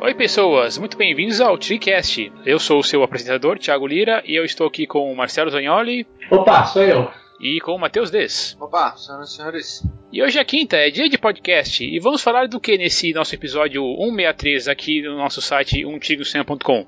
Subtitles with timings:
[0.00, 2.32] Oi, pessoas, muito bem-vindos ao TriCast.
[2.46, 6.06] Eu sou o seu apresentador, Thiago Lira, e eu estou aqui com o Marcelo Zagnoli.
[6.30, 7.10] Opa, sou eu.
[7.40, 8.56] E com o Matheus Des.
[8.60, 9.82] Opa, senhoras e senhores.
[10.12, 13.34] E hoje é quinta, é dia de podcast, e vamos falar do que nesse nosso
[13.34, 16.86] episódio 163 aqui no nosso site umtigocema.com.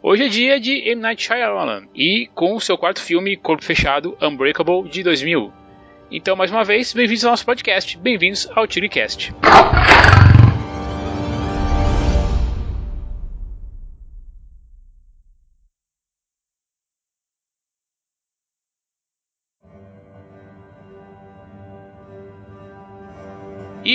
[0.00, 1.02] Hoje é dia de M.
[1.02, 5.52] Night Shyamalan, e com o seu quarto filme, Corpo Fechado, Unbreakable, de 2000.
[6.12, 9.32] Então, mais uma vez, bem-vindos ao nosso podcast, bem-vindos ao TriCast.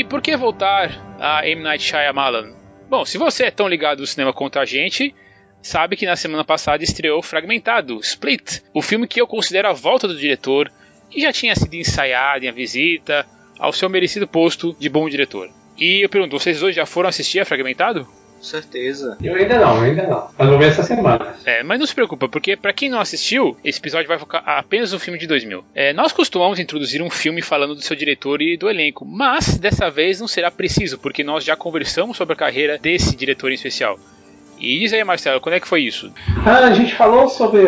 [0.07, 1.61] Por que voltar a M.
[1.61, 2.53] Night Shyamalan?
[2.89, 5.13] Bom, se você é tão ligado ao cinema quanto a gente,
[5.61, 10.07] sabe que na semana passada estreou Fragmentado, Split, o filme que eu considero a volta
[10.07, 10.71] do diretor,
[11.09, 13.25] que já tinha sido ensaiado em A Visita,
[13.59, 15.49] ao seu merecido posto de bom diretor.
[15.77, 18.07] E eu pergunto, vocês dois já foram assistir a Fragmentado?
[18.37, 19.17] Com certeza.
[19.21, 20.29] Eu ainda não, ainda não.
[20.37, 21.35] Mas vou ver essa semana.
[21.45, 24.91] É, mas não se preocupa, porque para quem não assistiu, esse episódio vai focar apenas
[24.93, 25.63] no filme de 2000.
[25.73, 29.89] É, nós costumamos introduzir um filme falando do seu diretor e do elenco, mas dessa
[29.89, 33.99] vez não será preciso, porque nós já conversamos sobre a carreira desse diretor em especial.
[34.59, 36.11] E diz aí, Marcelo, quando é que foi isso?
[36.45, 37.67] Ah, a gente falou sobre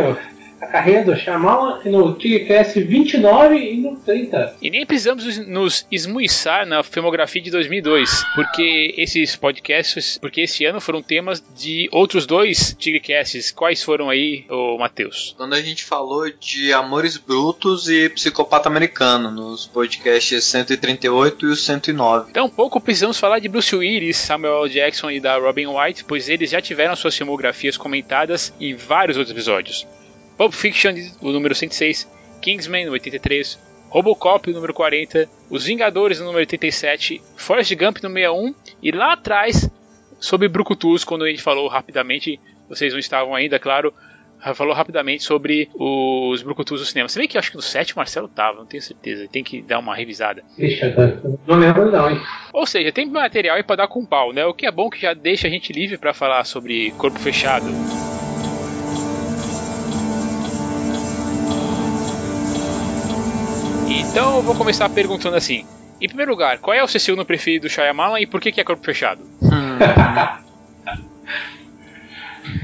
[0.62, 4.58] a carreira do Shyamalan no TigCast 29 e no 30.
[4.62, 10.80] E nem precisamos nos esmuiçar na filmografia de 2002, porque esses podcasts, porque esse ano
[10.82, 13.52] foram temas de outros dois Tigrecasts.
[13.52, 15.34] Quais foram aí, ô Matheus?
[15.38, 21.56] Quando a gente falou de Amores Brutos e Psicopata Americano, nos podcasts 138 e o
[21.56, 22.30] 109.
[22.30, 24.70] Então, pouco precisamos falar de Bruce Willis, Samuel.
[24.70, 29.36] Jackson e da Robin White, pois eles já tiveram suas filmografias comentadas em vários outros
[29.36, 29.88] episódios.
[30.40, 32.10] Pulp Fiction, o número 106,
[32.42, 33.60] Kingsman, no 83,
[33.90, 39.12] Robocop, o número 40, Os Vingadores, no número 87, Forrest Gump, no 61, e lá
[39.12, 39.70] atrás,
[40.18, 42.40] sobre Brucutus, quando a gente falou rapidamente,
[42.70, 43.94] vocês não estavam ainda, claro,
[44.56, 47.10] falou rapidamente sobre os Brucutus do cinema.
[47.10, 49.44] Você vê que eu acho que no 7 o Marcelo tava, não tenho certeza, tem
[49.44, 50.42] que dar uma revisada.
[50.58, 50.84] Ixi,
[51.46, 52.22] não lembro não, hein?
[52.54, 54.46] Ou seja, tem material aí pra dar com pau, né?
[54.46, 57.66] O que é bom que já deixa a gente livre para falar sobre Corpo Fechado.
[64.12, 65.66] Então eu vou começar perguntando assim.
[66.02, 68.60] Em primeiro lugar, qual é o seu segundo preferido do Shyamalan e por que, que
[68.60, 69.22] é corpo fechado?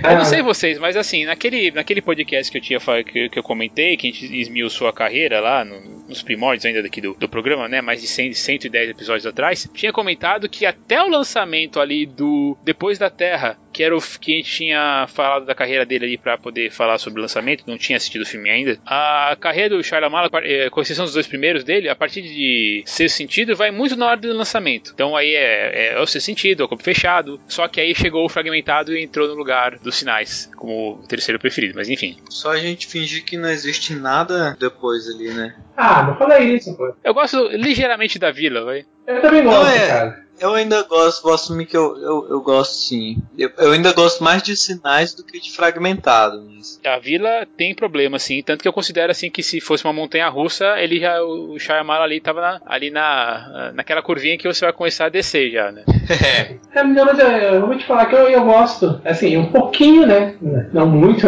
[0.03, 3.43] Eu não sei vocês, mas assim, naquele, naquele podcast que eu tinha que, que eu
[3.43, 7.29] comentei, que a gente esmiuçou a carreira lá, no, nos primórdios ainda daqui do, do
[7.29, 7.81] programa, né?
[7.81, 12.97] Mais de 100, 110 episódios atrás, tinha comentado que até o lançamento ali do Depois
[12.97, 16.37] da Terra, que era o que a gente tinha falado da carreira dele ali para
[16.37, 18.79] poder falar sobre o lançamento, não tinha assistido o filme ainda.
[18.85, 20.29] A carreira do Shyamalan,
[20.71, 24.17] com exceção dos dois primeiros dele, a partir de Ser Sentido, vai muito na hora
[24.21, 24.91] do lançamento.
[24.93, 28.23] Então aí é, é o Ser Sentido, é o corpo fechado, só que aí chegou
[28.23, 32.15] o fragmentado e entrou no lugar dos sinais, como o terceiro preferido, mas enfim.
[32.29, 35.53] Só a gente fingir que não existe nada depois ali, né?
[35.75, 36.95] Ah, não falei isso, pô.
[37.03, 38.85] Eu gosto ligeiramente da vila, vai.
[39.05, 40.24] Eu também gosto, Não, é- cara.
[40.39, 43.17] Eu ainda gosto, vou assumir que eu, eu, eu gosto sim.
[43.37, 46.43] Eu, eu ainda gosto mais de sinais do que de fragmentado.
[46.55, 46.79] Mas...
[46.85, 50.27] A vila tem problema, assim, tanto que eu considero assim que se fosse uma montanha
[50.27, 54.73] russa, ele já o Shyamalan ali tava na, ali na naquela curvinha que você vai
[54.73, 55.83] começar a descer já, né?
[56.75, 60.05] É, não, mas eu, eu vou te falar que eu, eu gosto, assim, um pouquinho,
[60.05, 60.35] né?
[60.73, 61.25] Não muito,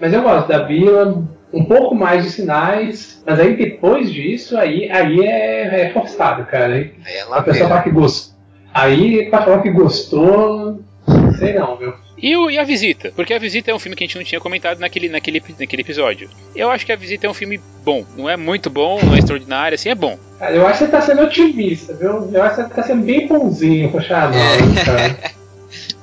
[0.00, 1.22] mas eu gosto da vila,
[1.52, 6.74] um pouco mais de sinais, mas aí depois disso, aí, aí é, é forçado, cara.
[6.74, 8.33] Aí, é a pessoa fala que gostou.
[8.74, 10.80] Aí, pra falar que gostou,
[11.38, 11.94] sei não, viu?
[12.18, 13.12] E, o, e a Visita?
[13.14, 15.82] Porque a Visita é um filme que a gente não tinha comentado naquele, naquele, naquele
[15.82, 16.28] episódio.
[16.56, 18.04] Eu acho que a Visita é um filme bom.
[18.16, 20.18] Não é muito bom, não é extraordinário, assim, é bom.
[20.38, 22.28] Cara, eu acho que você tá sendo otimista, viu?
[22.32, 25.16] Eu acho que você tá sendo bem bonzinho com o Shyamalan, cara.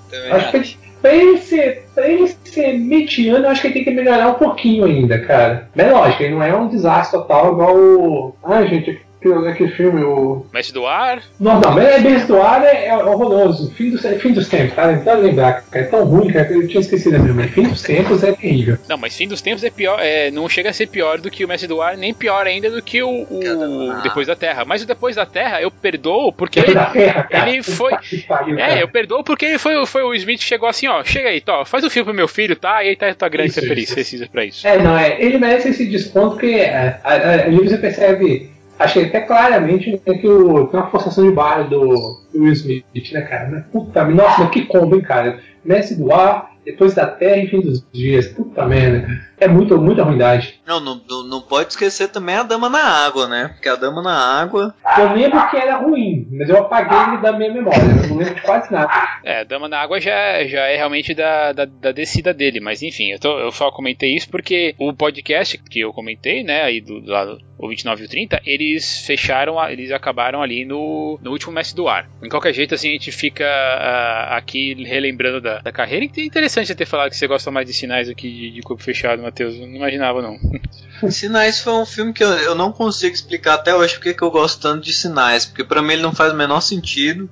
[0.10, 3.84] Também acho que pra ele ser, pra ele ser mediano, eu acho que ele tem
[3.84, 5.70] que melhorar um pouquinho ainda, cara.
[5.76, 8.36] Mas é lógico, ele não é um desastre total igual o.
[8.44, 10.46] Ah, gente, aquele, aquele filme, o.
[10.54, 13.72] Mestre do Ar, Não, não, mas é do ar é, é horroroso.
[13.72, 14.94] Fim dos, é fim dos tempos, cara.
[14.94, 15.86] Não pode lembrar, cara.
[15.86, 17.36] É tão ruim, cara, que eu tinha esquecido mesmo.
[17.36, 18.78] Mas Fim dos tempos é terrível.
[18.90, 21.44] Não, mas fim dos tempos é pior, é, não chega a ser pior do que
[21.46, 24.02] o Mestre do Ar, nem pior ainda do que o, o Ah.
[24.04, 24.66] Depois da Terra.
[24.66, 27.50] Mas o Depois da Terra eu perdoo porque Depois da terra, cara.
[27.50, 30.68] ele foi- que pariu, É, eu perdoo porque ele foi, foi o Smith que chegou
[30.68, 32.84] assim, ó, chega aí, tó, faz o filme pro meu filho, tá?
[32.84, 33.94] E aí tá a tua grande Isso, feliz, isso.
[33.94, 34.68] precisa pra isso.
[34.68, 35.22] É, não, é.
[35.22, 38.50] Ele merece esse desconto porque é, a- a- ali você percebe.
[38.82, 43.22] Achei até claramente né, que o, tem uma forçação de barra do, Will Smith, né,
[43.22, 43.50] cara?
[43.50, 45.40] Mas, puta, nossa, mas que combo, hein, cara?
[45.64, 48.28] Mestre do ar, depois da Terra e fim dos dias.
[48.30, 49.31] Puta merda, cara.
[49.42, 50.62] É muito, muita ruindade.
[50.68, 53.48] Não, não, não pode esquecer também a Dama na Água, né?
[53.56, 54.76] Porque a Dama na Água.
[55.00, 57.82] Eu lembro que era ruim, mas eu apaguei ele da minha memória.
[57.82, 58.92] Eu não lembro de quase nada.
[59.24, 62.84] É, a Dama na Água já, já é realmente da, da, da descida dele, mas
[62.84, 66.80] enfim, eu, tô, eu só comentei isso porque o podcast que eu comentei, né, aí
[66.80, 71.32] do, do lado o 29 e o 30, eles fecharam, eles acabaram ali no, no
[71.32, 72.10] último mestre do ar.
[72.24, 76.04] Em qualquer jeito, assim, a gente fica uh, aqui relembrando da, da carreira.
[76.06, 78.62] E é interessante você ter falado que você gosta mais de sinais aqui de, de
[78.62, 79.58] corpo fechado, Matheus.
[79.58, 80.38] Não imaginava, não.
[81.10, 84.30] Sinais foi um filme que eu, eu não consigo explicar até hoje porque que eu
[84.30, 85.46] gosto tanto de Sinais.
[85.46, 87.30] Porque para mim ele não faz o menor sentido.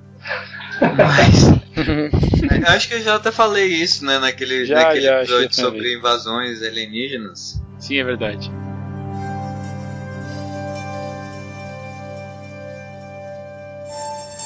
[0.80, 1.60] Mas.
[2.66, 6.62] acho que eu já até falei isso, né, naquele, já, naquele já, episódio sobre invasões
[6.62, 7.62] alienígenas.
[7.78, 8.50] Sim, é verdade.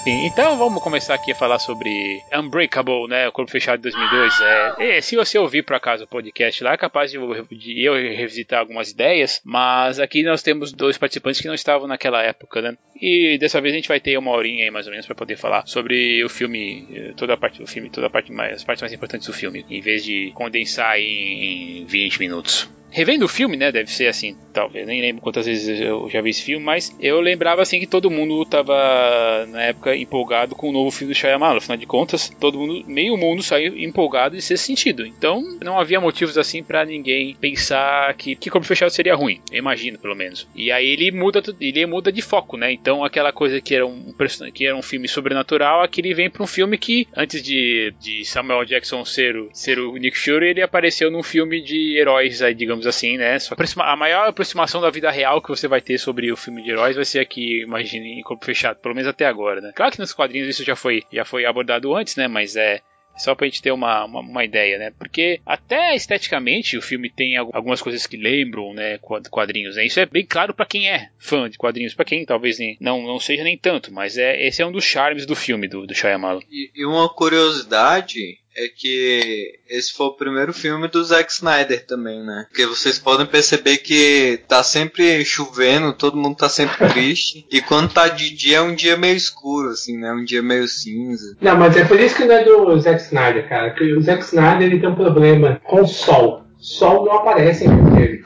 [0.06, 3.26] Então vamos começar aqui a falar sobre Unbreakable, né?
[3.26, 4.40] O Corpo Fechado de 2002.
[4.42, 7.18] É, é, se você ouvir por acaso o podcast lá, é capaz de
[7.50, 12.22] de eu revisitar algumas ideias, mas aqui nós temos dois participantes que não estavam naquela
[12.22, 12.76] época, né?
[13.00, 15.36] E dessa vez a gente vai ter uma horinha aí mais ou menos para poder
[15.36, 18.64] falar sobre o filme, eh, toda a parte do filme, toda a parte mais, as
[18.64, 22.68] partes mais importantes do filme, em vez de condensar em 20 minutos.
[22.94, 23.72] Revendo o filme, né?
[23.72, 24.86] Deve ser assim, talvez.
[24.86, 28.08] Nem lembro quantas vezes eu já vi esse filme, mas eu lembrava assim que todo
[28.08, 31.58] mundo tava na época empolgado com o novo filme do Shyamalan.
[31.58, 35.04] Afinal de contas, todo mundo, meio mundo saiu empolgado nesse sentido.
[35.04, 39.40] Então, não havia motivos assim para ninguém pensar que que Corpo Fechado seria ruim.
[39.50, 40.46] Eu imagino, pelo menos.
[40.54, 42.70] E aí ele muda, ele muda de foco, né?
[42.72, 44.14] Então, aquela coisa que era um
[44.54, 48.24] que era um filme sobrenatural, aqui ele vem para um filme que antes de, de
[48.24, 52.54] Samuel Jackson ser o, ser o Nick Fury, ele apareceu num filme de heróis aí,
[52.54, 53.36] digamos digamos assim, né?
[53.78, 56.96] A maior aproximação da vida real que você vai ter sobre o filme de heróis
[56.96, 59.72] vai ser aqui, imagine, em corpo fechado, pelo menos até agora, né?
[59.74, 62.28] Claro que nos quadrinhos isso já foi, já foi abordado antes, né?
[62.28, 62.80] Mas é,
[63.16, 64.92] só pra gente ter uma, uma, uma, ideia, né?
[64.98, 68.98] Porque até esteticamente o filme tem algumas coisas que lembram, né,
[69.30, 69.86] quadrinhos, né?
[69.86, 73.02] Isso é bem claro para quem é fã de quadrinhos, para quem talvez nem, não,
[73.02, 75.94] não seja nem tanto, mas é esse é um dos charmes do filme do, do
[75.94, 76.40] Shyamalan.
[76.50, 82.24] E, e uma curiosidade é que esse foi o primeiro filme do Zack Snyder também,
[82.24, 82.46] né?
[82.48, 87.46] Porque vocês podem perceber que tá sempre chovendo, todo mundo tá sempre triste.
[87.50, 90.12] e quando tá de dia é um dia meio escuro, assim, né?
[90.12, 91.36] Um dia meio cinza.
[91.40, 93.70] Não, mas é por isso que não é do Zack Snyder, cara.
[93.70, 96.44] Que o Zack Snyder ele tem um problema com o sol.
[96.58, 98.24] Sol não aparece em dele.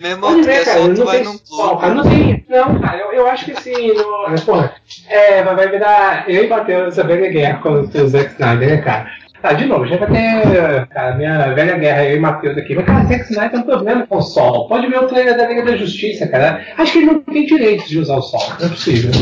[0.00, 2.44] Mesmo Pode ver, cara, não vai num sol, cara, não tem.
[2.48, 3.92] Não, cara, eu, eu acho que sim.
[3.94, 4.74] No, porra,
[5.08, 6.30] é, vai virar.
[6.30, 9.10] Eu e Matheus essa velha guerra com o Zack Snyder, né, cara?
[9.46, 12.74] Tá, de novo, já vai ter cara, minha velha guerra, eu e Matheus aqui.
[12.74, 14.66] Mas, cara, Zack Snyder tem um problema com o sol.
[14.66, 16.66] Pode ver o trailer da Liga da Justiça, cara.
[16.76, 18.42] Acho que ele não tem direito de usar o sol.
[18.58, 19.12] Não é possível.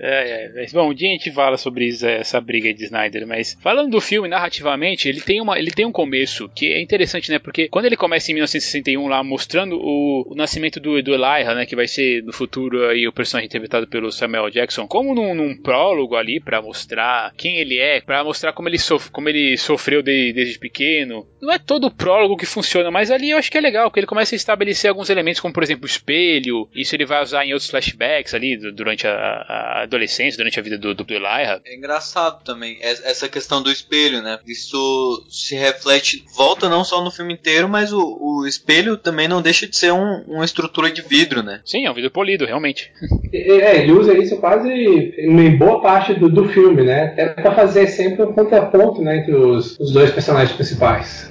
[0.00, 3.56] É, é, bom, um dia a gente fala sobre isso, essa briga de Snyder, mas
[3.60, 7.38] falando do filme narrativamente, ele tem, uma, ele tem um começo que é interessante, né?
[7.38, 11.66] Porque quando ele começa em 1961 lá mostrando o, o nascimento do, do Elijah, né?
[11.66, 15.56] Que vai ser no futuro aí o personagem interpretado pelo Samuel Jackson, como num, num
[15.60, 20.02] prólogo ali para mostrar quem ele é, para mostrar como ele, sof como ele sofreu
[20.02, 21.26] de, desde pequeno.
[21.40, 23.98] Não é todo o prólogo que funciona, mas ali eu acho que é legal, que
[23.98, 27.44] ele começa a estabelecer alguns elementos, como por exemplo o espelho, isso ele vai usar
[27.44, 31.60] em outros flashbacks ali durante a, a adolescência, durante a vida do, do, do Elijah.
[31.64, 34.38] É engraçado também essa questão do espelho, né?
[34.46, 39.42] Isso se reflete, volta não só no filme inteiro, mas o, o espelho também não
[39.42, 41.60] deixa de ser um, uma estrutura de vidro, né?
[41.64, 42.90] Sim, é um vidro polido, realmente.
[43.30, 47.12] É, ele usa isso quase em boa parte do, do filme, né?
[47.16, 51.30] É para fazer sempre um contraponto né, entre os, os dois personagens principais.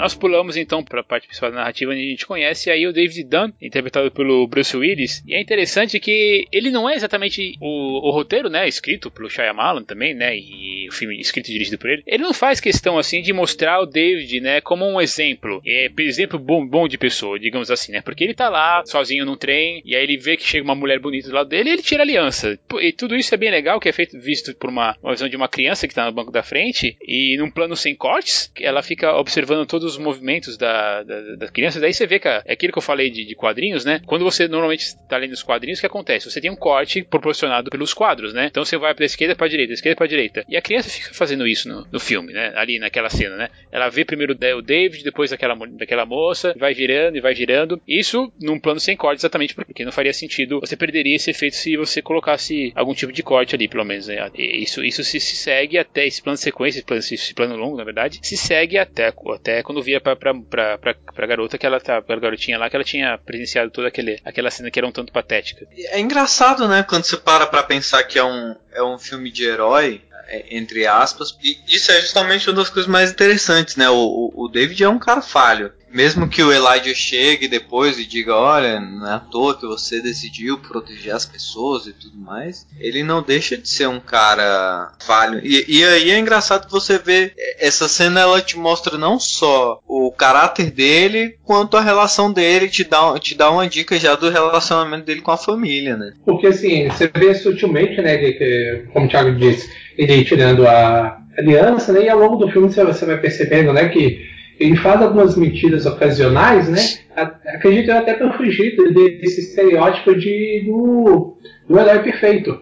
[0.00, 2.92] Nós pulamos então para a parte principal da narrativa, onde a gente conhece aí o
[2.92, 5.22] David Dunn, interpretado pelo Bruce Willis.
[5.26, 9.82] E é interessante que ele não é exatamente o, o roteiro, né, escrito pelo Shyamalan
[9.82, 12.02] também, né, e o filme escrito e dirigido por ele.
[12.06, 16.00] Ele não faz questão assim de mostrar o David, né, como um exemplo, é, por
[16.00, 19.82] exemplo, bom, bom de pessoa, digamos assim, né, porque ele tá lá sozinho num trem
[19.84, 22.02] e aí ele vê que chega uma mulher bonita do lado dele e ele tira
[22.02, 22.58] a aliança.
[22.80, 25.36] E tudo isso é bem legal, que é feito visto por uma, uma visão de
[25.36, 29.14] uma criança que tá no banco da frente e num plano sem cortes, ela fica
[29.14, 32.78] observando todos os movimentos da, da, das crianças, daí você vê que é aquilo que
[32.78, 34.00] eu falei de, de, quadrinhos, né?
[34.06, 36.30] Quando você normalmente está lendo os quadrinhos, o que acontece?
[36.30, 38.46] Você tem um corte proporcionado pelos quadros, né?
[38.46, 40.44] Então você vai para esquerda para direita, esquerda para direita.
[40.48, 42.52] E a criança criança fica fazendo isso no, no filme, né?
[42.56, 43.48] Ali naquela cena, né?
[43.70, 47.80] Ela vê primeiro o David, depois daquela, daquela moça, vai girando e vai girando.
[47.86, 50.60] Isso num plano sem corte, exatamente porque não faria sentido.
[50.60, 54.08] Você perderia esse efeito se você colocasse algum tipo de corte ali, pelo menos.
[54.08, 54.30] Né?
[54.34, 57.76] Isso, isso se, se, segue até esse plano de sequência, esse plano, esse plano longo,
[57.76, 61.66] na verdade, se segue até, até quando via pra, pra, pra, pra, pra garota que
[61.66, 64.86] ela tá, pra garotinha lá, que ela tinha presenciado toda aquele, aquela cena que era
[64.86, 65.66] um tanto patética.
[65.76, 69.44] É engraçado, né, quando você para pra pensar que é um, é um filme de
[69.44, 71.36] herói, é, entre aspas.
[71.42, 73.90] E isso é justamente uma das coisas mais interessantes, né?
[73.90, 75.72] O, o, David é um cara falho.
[75.92, 80.00] Mesmo que o Elijah chegue depois e diga, olha, não é à toa que você
[80.00, 85.40] decidiu proteger as pessoas e tudo mais, ele não deixa de ser um cara falho.
[85.44, 89.80] E, e aí é engraçado que você vê essa cena, ela te mostra não só
[89.86, 94.30] o caráter dele, quanto a relação dele, te dá, te dá uma dica já do
[94.30, 96.12] relacionamento dele com a família, né?
[96.24, 99.68] Porque assim, você vê sutilmente, né, que, como o Thiago disse,
[99.98, 102.04] ele tirando a aliança, né?
[102.04, 105.86] E ao longo do filme você, você vai percebendo, né, que ele faz algumas mentiras
[105.86, 106.80] ocasionais, né?
[107.16, 111.36] Acredito até para fugir desse estereótipo de, do,
[111.68, 112.60] do herói perfeito.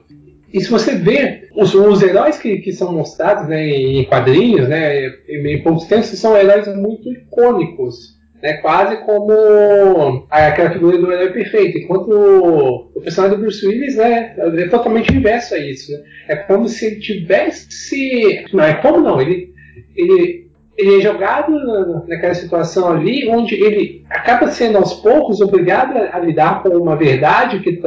[0.55, 5.09] E se você vê os, os heróis que, que são mostrados né, em quadrinhos, né,
[5.29, 11.79] em poucos tempos, são heróis muito icônicos né, quase como aquela figura do herói perfeito.
[11.79, 15.93] Enquanto o, o, personagem do Bruce Willis né, é totalmente inverso a isso.
[15.93, 15.99] Né?
[16.29, 18.47] É como se ele tivesse.
[18.53, 19.53] Não, é como não, ele,
[19.97, 20.48] ele,
[20.79, 21.53] ele é jogado
[22.07, 27.59] naquela situação ali onde ele acaba sendo aos poucos obrigado a, lidar com uma verdade
[27.59, 27.81] que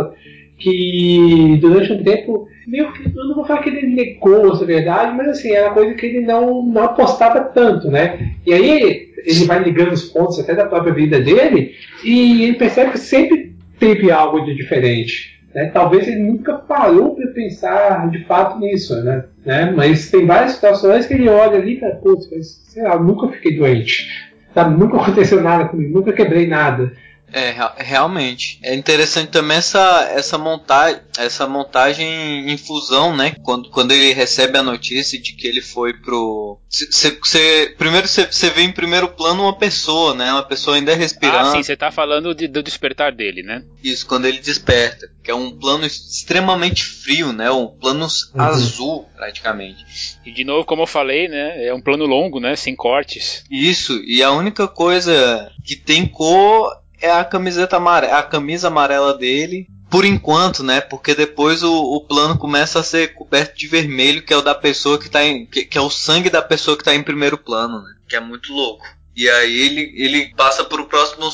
[0.61, 5.17] que durante um tempo, meio que, eu não vou falar que ele negou essa verdade,
[5.17, 8.33] mas assim, era coisa que ele não, não apostava tanto, né?
[8.45, 11.71] E aí ele vai ligando os pontos até da própria vida dele
[12.03, 15.40] e ele percebe que sempre teve algo de diferente.
[15.53, 15.65] Né?
[15.73, 19.25] Talvez ele nunca parou para pensar de fato nisso, né?
[19.45, 19.73] né?
[19.75, 22.27] Mas tem várias situações que ele olha ali e fala, putz,
[22.69, 24.07] sei lá, nunca fiquei doente,
[24.53, 24.77] sabe?
[24.77, 26.93] nunca aconteceu nada comigo, nunca quebrei nada.
[27.33, 28.59] É, realmente.
[28.61, 33.35] É interessante também essa, essa, montagem, essa montagem em fusão, né?
[33.43, 36.59] Quando, quando ele recebe a notícia de que ele foi pro.
[36.69, 40.31] Cê, cê, primeiro você vê em primeiro plano uma pessoa, né?
[40.31, 41.49] Uma pessoa ainda respirando.
[41.49, 43.63] Ah, sim, você tá falando de, do despertar dele, né?
[43.83, 45.09] Isso, quando ele desperta.
[45.23, 47.49] Que é um plano extremamente frio, né?
[47.51, 48.41] Um plano uhum.
[48.41, 49.85] azul, praticamente.
[50.25, 51.65] E de novo, como eu falei, né?
[51.65, 52.55] É um plano longo, né?
[52.55, 53.43] Sem cortes.
[53.49, 59.17] Isso, e a única coisa que tem cor é a camiseta amarela, a camisa amarela
[59.17, 59.67] dele.
[59.89, 60.79] Por enquanto, né?
[60.79, 64.55] Porque depois o, o, plano começa a ser coberto de vermelho, que é o da
[64.55, 65.45] pessoa que tá em.
[65.45, 67.93] Que, que é o sangue da pessoa que tá em primeiro plano, né?
[68.07, 68.85] Que é muito louco.
[69.15, 71.29] E aí ele, ele passa pro próximo,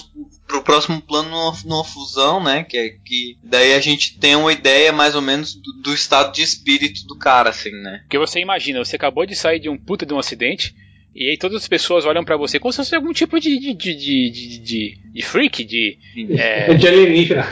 [0.48, 2.64] pro próximo plano numa, numa, fusão, né?
[2.64, 6.34] Que é que daí a gente tem uma ideia mais ou menos do, do, estado
[6.34, 8.00] de espírito do cara, assim, né?
[8.04, 10.76] Porque você imagina, você acabou de sair de um puta de um acidente,
[11.18, 13.74] e aí todas as pessoas olham para você como se fosse algum tipo de, de,
[13.74, 15.98] de, de, de, de freak, de.
[16.38, 17.44] É, de alienígena.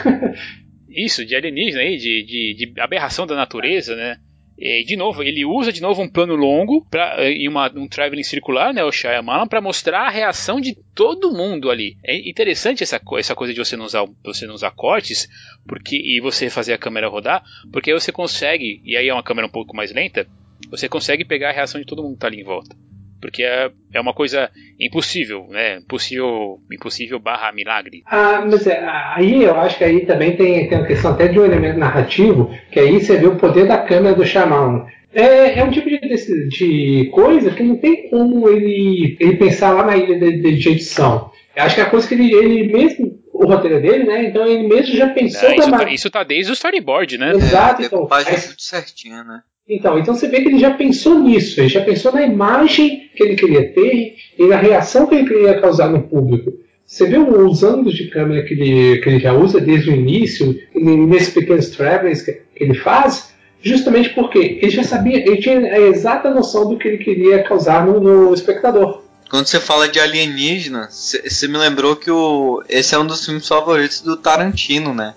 [0.87, 4.17] Isso, de alienígena aí, de, de, de aberração da natureza, né?
[4.55, 8.21] E, de novo, ele usa de novo um plano longo pra, e uma, um traveling
[8.21, 11.97] circular, né, o Shyamalan, para mostrar a reação de todo mundo ali.
[12.05, 15.27] É interessante essa, essa coisa de você não usar você não usar cortes,
[15.67, 17.43] porque e você fazer a câmera rodar,
[17.73, 20.27] porque aí você consegue, e aí é uma câmera um pouco mais lenta,
[20.69, 22.75] você consegue pegar a reação de todo mundo que tá ali em volta
[23.21, 25.77] porque é, é uma coisa impossível, né?
[25.77, 28.03] Impossível, impossível barra milagre.
[28.05, 28.83] Ah, mas é,
[29.15, 32.55] aí eu acho que aí também tem, tem a questão até de um elemento narrativo,
[32.71, 34.85] que aí você vê o poder da câmera do Shyamalan.
[35.13, 35.97] É, é um tipo de,
[36.49, 41.31] de coisa que não tem como ele, ele pensar lá na ilha de, de, edição.
[41.55, 44.25] Eu acho que é a coisa que ele, ele mesmo o roteiro dele, né?
[44.25, 47.31] Então ele mesmo já pensou é, isso, tá, isso tá desde o storyboard, né?
[47.31, 48.07] Exato, é, então.
[48.11, 49.41] Aí, tudo certinho, né?
[49.67, 53.23] Então, então você vê que ele já pensou nisso, ele já pensou na imagem que
[53.23, 56.53] ele queria ter e na reação que ele queria causar no público.
[56.85, 60.55] Você vê os ângulos de câmera que ele, que ele já usa desde o início,
[60.75, 66.29] nesses pequenos travelings que, ele faz, justamente porque ele já sabia, ele tinha a exata
[66.29, 69.01] noção do que ele queria causar no, no espectador.
[69.31, 73.47] Quando você fala de alienígena, você me lembrou que o, esse é um dos filmes
[73.47, 75.15] favoritos do Tarantino, né?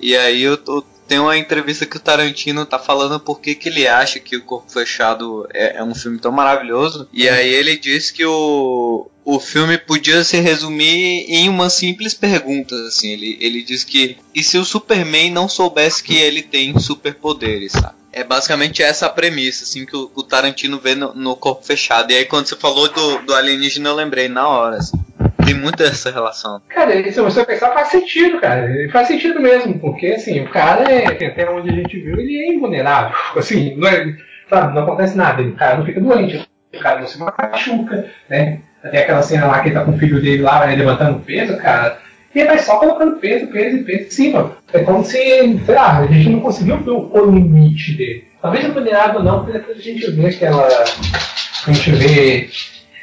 [0.00, 3.68] E aí eu, eu tem uma entrevista que o Tarantino tá falando por que, que
[3.68, 7.08] ele acha que o Corpo Fechado é, é um filme tão maravilhoso.
[7.12, 12.76] E aí ele diz que o, o filme podia se resumir em uma simples pergunta,
[12.86, 13.08] assim.
[13.08, 17.96] Ele, ele diz que e se o Superman não soubesse que ele tem superpoderes, sabe?
[18.12, 22.12] É basicamente essa a premissa, assim, que o, o Tarantino vê no, no, Corpo Fechado.
[22.12, 24.96] E aí quando você falou do, do alienígena eu lembrei na hora, assim.
[25.50, 26.62] Tem muito essa relação.
[26.68, 28.68] Cara, se você pensar, faz sentido, cara.
[28.92, 32.54] Faz sentido mesmo, porque assim, o cara é, até onde a gente viu, ele é
[32.54, 33.16] invulnerável.
[33.36, 34.14] Assim, não é,
[34.48, 38.60] sabe, não acontece nada, o cara não fica doente, o cara não se machuca, né?
[38.92, 41.56] Tem aquela cena lá que ele tá com o filho dele lá, né, levantando peso,
[41.56, 41.98] cara.
[42.32, 44.56] E ele vai só colocando peso, peso peso em cima.
[44.72, 48.24] É como se, sei lá, a gente não conseguiu ver o limite dele.
[48.40, 50.68] Talvez não vulnerável não, porque depois a gente vê aquela.
[51.66, 52.48] A gente vê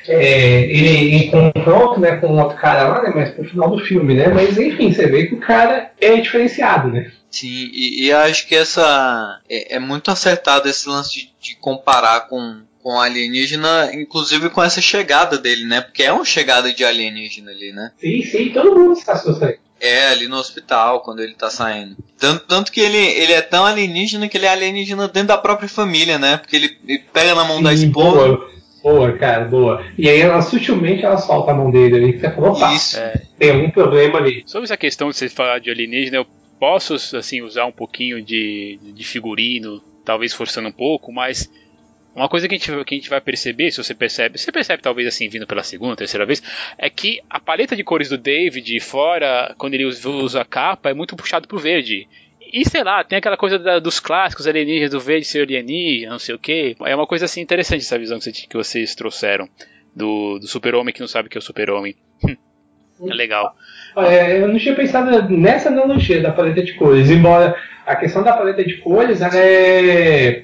[0.07, 3.11] é, ele em confronto né, com outro cara lá, né?
[3.13, 4.27] Mas pro final do filme, né?
[4.29, 7.11] Mas enfim, você vê que o cara é diferenciado, né?
[7.29, 9.39] Sim, e, e acho que essa.
[9.49, 14.81] É, é, muito acertado esse lance de, de comparar com, com alienígena, inclusive com essa
[14.81, 15.81] chegada dele, né?
[15.81, 17.91] Porque é uma chegada de alienígena ali, né?
[17.99, 19.55] Sim, sim, todo mundo está assustado.
[19.79, 21.95] É, ali no hospital, quando ele tá saindo.
[22.17, 25.69] Tanto, tanto que ele, ele é tão alienígena que ele é alienígena dentro da própria
[25.69, 26.37] família, né?
[26.37, 28.27] Porque ele, ele pega na mão sim, da esposa.
[28.27, 28.56] Boa,
[28.87, 29.85] boa, cara, boa.
[29.97, 32.97] E aí ela sutilmente ela solta a mão dele ali, que você falou, opa, Isso.
[32.97, 33.21] É.
[33.37, 34.43] tem algum problema ali.
[34.45, 36.27] Sobre essa questão de você falar de alienígena, eu
[36.57, 41.51] posso assim usar um pouquinho de, de figurino, talvez forçando um pouco, mas
[42.15, 44.81] uma coisa que a, gente, que a gente vai perceber, se você percebe, você percebe
[44.81, 46.41] talvez assim, vindo pela segunda, terceira vez,
[46.77, 50.93] é que a paleta de cores do David fora, quando ele usa a capa, é
[50.93, 52.07] muito puxado pro verde.
[52.51, 56.19] E sei lá, tem aquela coisa da, dos clássicos alienígenas, do verde ser alienígena, não
[56.19, 56.75] sei o que.
[56.85, 59.47] É uma coisa assim interessante essa visão que, que vocês trouxeram
[59.95, 61.95] do, do super-homem que não sabe que é o super-homem.
[62.23, 63.55] é legal.
[63.97, 68.33] É, eu não tinha pensado nessa analogia da paleta de cores, embora a questão da
[68.33, 70.43] paleta de cores ela é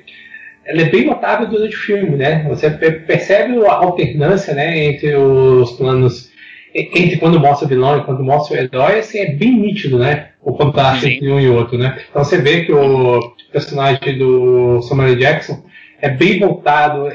[0.66, 2.46] ela é bem notável durante o filme, né?
[2.48, 6.32] Você percebe a alternância, né, entre os planos,
[6.74, 10.30] entre quando mostra o vilão e quando mostra o herói, assim, é bem nítido, né?
[10.44, 12.04] O contraste entre um e outro, né?
[12.10, 15.64] Então você vê que o personagem do Samuel Jackson
[16.02, 17.06] é bem voltado.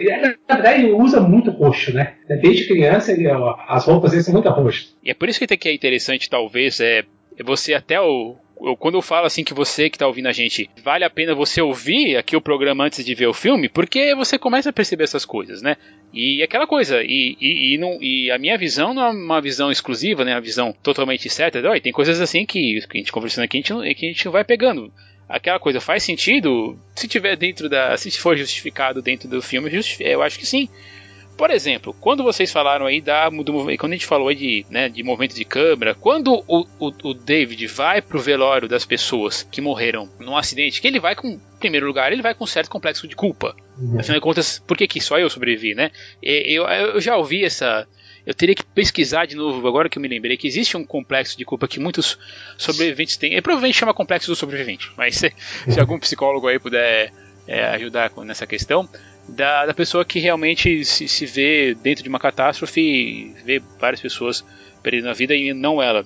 [0.49, 2.15] Na verdade, ele usa muito roxo, né?
[2.41, 3.29] Desde criança, ele,
[3.69, 4.97] as roupas dele são muito roxas.
[5.05, 7.05] E é por isso que é interessante, talvez, é
[7.45, 10.69] você até o eu, quando eu falo assim que você que está ouvindo a gente,
[10.83, 14.39] vale a pena você ouvir aqui o programa antes de ver o filme, porque você
[14.39, 15.77] começa a perceber essas coisas, né?
[16.13, 19.71] E aquela coisa, e, e, e, não, e a minha visão não é uma visão
[19.71, 20.35] exclusiva, né?
[20.35, 21.59] Uma visão totalmente certa.
[21.69, 24.29] Olha, tem coisas assim que, que a gente conversando aqui, a gente, que a gente
[24.29, 24.93] vai pegando.
[25.29, 26.79] Aquela coisa faz sentido?
[26.95, 27.97] Se tiver dentro da.
[27.99, 30.69] Se for justificado dentro do filme, eu acho que sim.
[31.39, 34.89] Por exemplo, quando vocês falaram aí da do, quando a gente falou aí de, né,
[34.89, 39.61] de movimento de câmera, quando o, o, o David vai pro velório das pessoas que
[39.61, 42.69] morreram num acidente, que ele vai com, em primeiro lugar, ele vai com um certo
[42.69, 43.55] complexo de culpa.
[43.79, 44.01] Uhum.
[44.01, 45.93] Afinal de contas, por que, que só eu sobrevivi, né?
[46.21, 47.87] Eu, eu já ouvi essa,
[48.27, 51.39] eu teria que pesquisar de novo, agora que eu me lembrei, que existe um complexo
[51.39, 52.19] de culpa que muitos
[52.57, 53.35] sobreviventes têm.
[53.35, 55.33] Ele provavelmente chama complexo do sobrevivente, mas se,
[55.71, 57.13] se algum psicólogo aí puder
[57.47, 58.89] é, ajudar nessa questão,
[59.29, 64.01] da, da pessoa que realmente se, se vê dentro de uma catástrofe e vê várias
[64.01, 64.45] pessoas
[64.83, 66.05] perdendo a vida e não ela.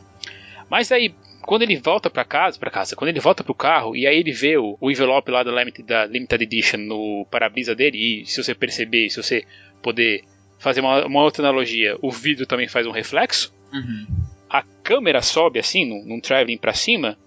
[0.68, 4.06] Mas aí, quando ele volta para casa, para casa, quando ele volta pro carro e
[4.06, 8.22] aí ele vê o, o envelope lá da Limited, da Limited Edition no para-brisa dele
[8.22, 9.44] e se você perceber, se você
[9.82, 10.24] poder
[10.58, 13.52] fazer uma, uma outra analogia, o vidro também faz um reflexo.
[13.72, 14.06] Uhum.
[14.48, 17.18] A câmera sobe assim, num, num traveling para cima,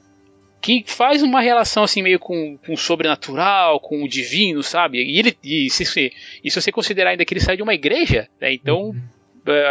[0.65, 4.97] que faz uma relação assim meio com, com o sobrenatural, com o divino, sabe?
[4.97, 6.12] E ele e se,
[6.43, 8.51] e se você considerar ainda que ele sai de uma igreja, né?
[8.51, 9.01] Então uhum.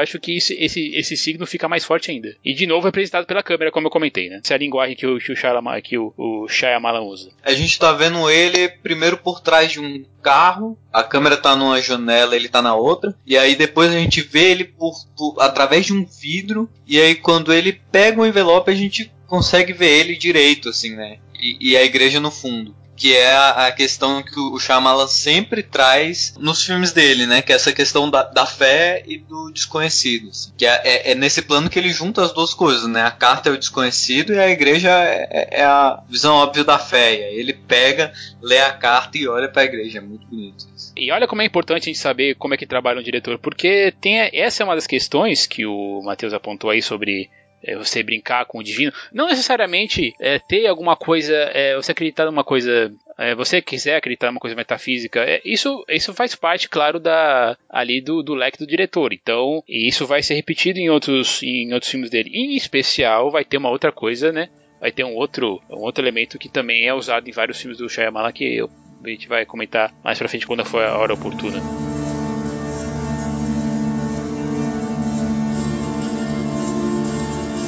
[0.01, 2.37] acho que esse, esse, esse signo fica mais forte ainda.
[2.45, 4.39] E de novo representado pela câmera, como eu comentei, né?
[4.45, 7.33] Essa é a linguagem que o, que o, Shyamalan, que o, o Shyamalan usa.
[7.43, 11.83] A gente tá vendo ele primeiro por trás de um carro, a câmera tá numa
[11.83, 15.87] janela, ele tá na outra, e aí depois a gente vê ele por, por através
[15.87, 20.17] de um vidro, e aí quando ele pega o envelope a gente consegue ver ele
[20.17, 21.19] direito, assim, né?
[21.39, 22.75] E, e a igreja no fundo.
[22.97, 27.43] Que é a, a questão que o Shyamalan sempre traz nos filmes dele, né?
[27.43, 30.29] Que é essa questão da, da fé e do desconhecido.
[30.29, 30.53] Assim.
[30.57, 33.03] Que é, é, é, nesse plano que ele junta as duas coisas, né?
[33.03, 36.79] A carta é o desconhecido e a igreja é, é, é a visão óbvia da
[36.79, 37.19] fé.
[37.19, 39.99] E aí ele pega, lê a carta e olha para a igreja.
[39.99, 40.93] É muito bonito isso.
[40.97, 43.93] E olha como é importante a gente saber como é que trabalha um diretor, porque
[44.01, 47.29] tem essa é uma das questões que o Matheus apontou aí sobre
[47.65, 48.93] é, você brincar com o divino.
[49.13, 54.29] Não necessariamente é, ter alguma coisa, é, você acreditar numa coisa, é, você quiser acreditar
[54.29, 58.67] numa coisa metafísica, é, isso, isso faz parte, claro, da ali do, do leque do
[58.67, 59.13] diretor.
[59.13, 62.31] Então, isso vai ser repetido em outros, em outros filmes dele.
[62.33, 64.49] Em especial, vai ter uma outra coisa, né?
[64.81, 67.89] Vai ter um outro, um outro elemento que também é usado em vários filmes do
[67.89, 68.71] Shyamalan que eu,
[69.03, 71.94] a gente vai comentar mais pra frente quando for a hora oportuna.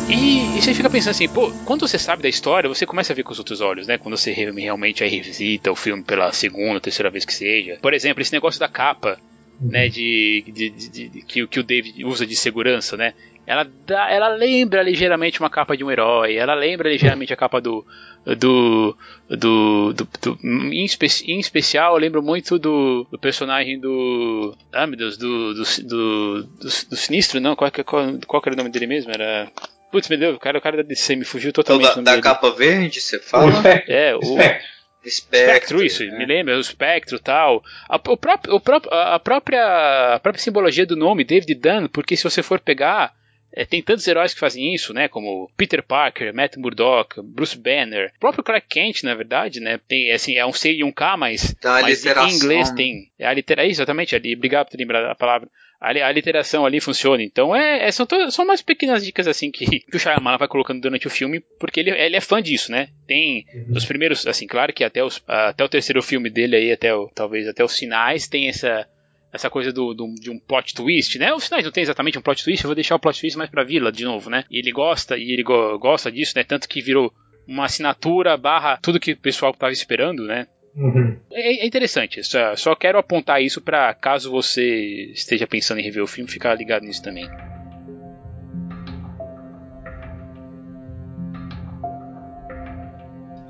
[0.09, 3.17] E, e, você fica pensando assim, pô, quando você sabe da história, você começa a
[3.17, 3.99] ver com os outros olhos, né?
[3.99, 7.79] Quando você realmente aí revisita o filme pela segunda, terceira vez que seja.
[7.83, 9.19] Por exemplo, esse negócio da capa,
[9.61, 9.89] né?
[9.89, 13.15] De, de, de, de que, que o David usa de segurança, né?
[13.47, 17.61] ela, dá, ela lembra ligeiramente uma capa de um herói, ela lembra ligeiramente a capa
[17.61, 17.87] do.
[18.25, 18.97] do.
[19.29, 19.93] do.
[19.93, 24.57] do, do em, espe em, especial, eu lembro muito do, do personagem do.
[24.73, 25.55] Ah, meu Deus, do.
[25.55, 27.55] do, do, do, do Sinistro, não?
[27.55, 29.13] Qual, qual, qual era o nome dele mesmo?
[29.13, 29.49] Era.
[29.91, 32.01] Putz, meu Deus, o cara, o cara da DC me fugiu totalmente.
[32.01, 33.53] Da, da capa verde, você fala?
[33.53, 34.21] O é, o.
[34.21, 34.77] Espectro.
[35.05, 36.11] Espectro, isso, é.
[36.19, 37.63] me lembra, o espectro tal.
[37.89, 42.17] A, o próprio, o próprio, a, própria, a própria simbologia do nome, David Dunn, porque
[42.17, 43.15] se você for pegar
[43.57, 45.09] é, tem tantos heróis que fazem isso, né?
[45.09, 49.81] Como Peter Parker, Matt Murdock, Bruce Banner, o próprio Clark Kent, na verdade, né?
[49.89, 53.11] Tem, assim, é um C e um K, mas, tá, mas em inglês tem.
[53.19, 55.49] É a é exatamente, ali, obrigado por ter lembrado a palavra.
[55.81, 57.23] A, a literação ali funciona.
[57.23, 60.49] Então, é, é são, to, são umas pequenas dicas assim que, que o Shyamalan vai
[60.49, 62.89] colocando durante o filme, porque ele, ele é fã disso, né?
[63.07, 63.77] Tem uhum.
[63.77, 67.09] os primeiros, assim, claro que até, os, até o terceiro filme dele aí, até o,
[67.15, 68.87] talvez até os sinais, tem essa
[69.33, 71.33] essa coisa do, do, de um plot twist, né?
[71.35, 73.51] Os finais não tem exatamente um plot twist, eu vou deixar o plot twist mais
[73.51, 74.45] pra vila de novo, né?
[74.51, 76.43] E ele gosta, e ele go gosta disso, né?
[76.43, 77.13] Tanto que virou
[77.47, 80.47] uma assinatura barra tudo que o pessoal tava esperando, né?
[80.77, 81.17] Uhum.
[81.33, 86.03] É, é, interessante, só, só quero apontar isso para caso você esteja pensando em rever
[86.03, 87.27] o filme, ficar ligado nisso também.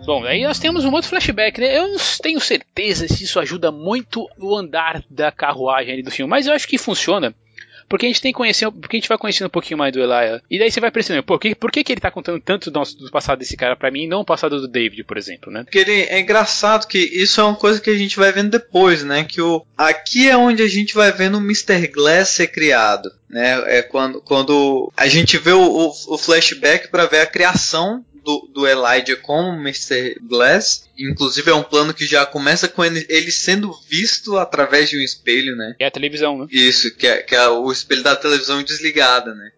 [0.06, 1.76] Bom, aí nós temos um outro flashback, né?
[1.76, 6.46] Eu não tenho certeza se isso ajuda muito o andar da carruagem do filme, mas
[6.46, 7.34] eu acho que funciona.
[7.88, 10.00] Porque a gente tem que conhecer, porque a gente vai conhecendo um pouquinho mais do
[10.00, 10.42] Elijah.
[10.50, 12.82] E daí você vai percebendo, por que, por que, que ele tá contando tanto do,
[12.82, 15.62] do passado desse cara para mim e não o passado do David, por exemplo, né?
[15.62, 19.04] Porque ele, é engraçado que isso é uma coisa que a gente vai vendo depois,
[19.04, 19.24] né?
[19.24, 21.86] Que o, aqui é onde a gente vai vendo o Mr.
[21.88, 23.10] Glass ser criado.
[23.28, 28.04] Né, é quando, quando a gente vê o, o, o flashback para ver a criação
[28.26, 30.18] do, do Elijah como Mr.
[30.20, 30.88] Glass.
[30.98, 35.54] Inclusive é um plano que já começa com ele, sendo visto através de um espelho,
[35.54, 35.76] né?
[35.78, 36.46] É a televisão, né?
[36.50, 39.50] Isso, que é, que é o espelho da televisão desligada, né?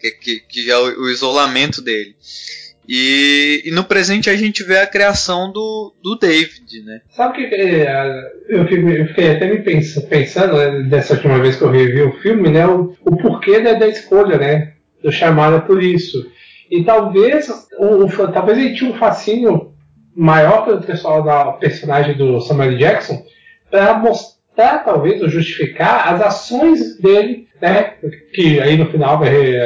[0.00, 2.16] Que, que, que já é o, o isolamento dele.
[2.88, 7.00] E, e, no presente a gente vê a criação do, do David, né?
[7.10, 11.62] Sabe que é, eu fiquei, eu fiquei até me pensando, né, dessa última vez que
[11.62, 12.66] eu revi o filme, né?
[12.66, 14.74] O, o porquê da, da escolha, né?
[15.02, 16.30] Do chamada por isso.
[16.74, 19.72] E talvez, o, o, talvez ele tinha um fascínio
[20.12, 23.24] maior pelo pessoal da personagem do Samuel Jackson
[23.70, 27.92] para mostrar, talvez, ou justificar as ações dele, né?
[28.34, 29.56] Que aí no final re,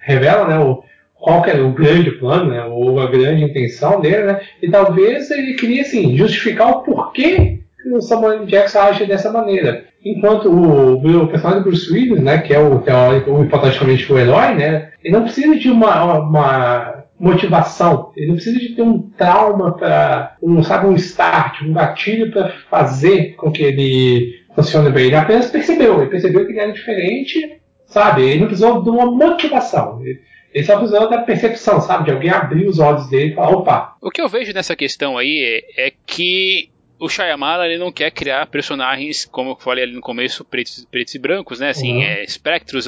[0.00, 0.58] revela, né?
[0.58, 0.82] O,
[1.14, 2.64] qual que era o grande plano, né?
[2.64, 4.40] Ou a grande intenção dele, né?
[4.60, 7.60] E talvez ele queria, assim, justificar o porquê
[7.92, 9.84] o Samuel Jackson age dessa maneira.
[10.04, 14.54] Enquanto o, o personagem do Bruce Willis, né, que é o teórico, hipoteticamente o herói,
[14.54, 19.76] né, ele não precisa de uma, uma motivação, ele não precisa de ter um trauma
[19.76, 25.06] para, um, um start, um gatilho para fazer com que ele funcione bem.
[25.06, 28.22] Ele apenas percebeu, ele percebeu que ele era diferente, sabe?
[28.22, 30.00] Ele não precisou de uma motivação.
[30.02, 30.20] Ele,
[30.52, 32.04] ele só precisou da percepção, sabe?
[32.04, 33.96] De alguém abrir os olhos dele e falar, opa.
[34.00, 38.10] O que eu vejo nessa questão aí é, é que o Shyamala ele não quer
[38.10, 41.70] criar personagens, como eu falei ali no começo, pretos, pretos e brancos, né?
[41.70, 42.02] Assim, uhum.
[42.02, 42.86] é, espectros.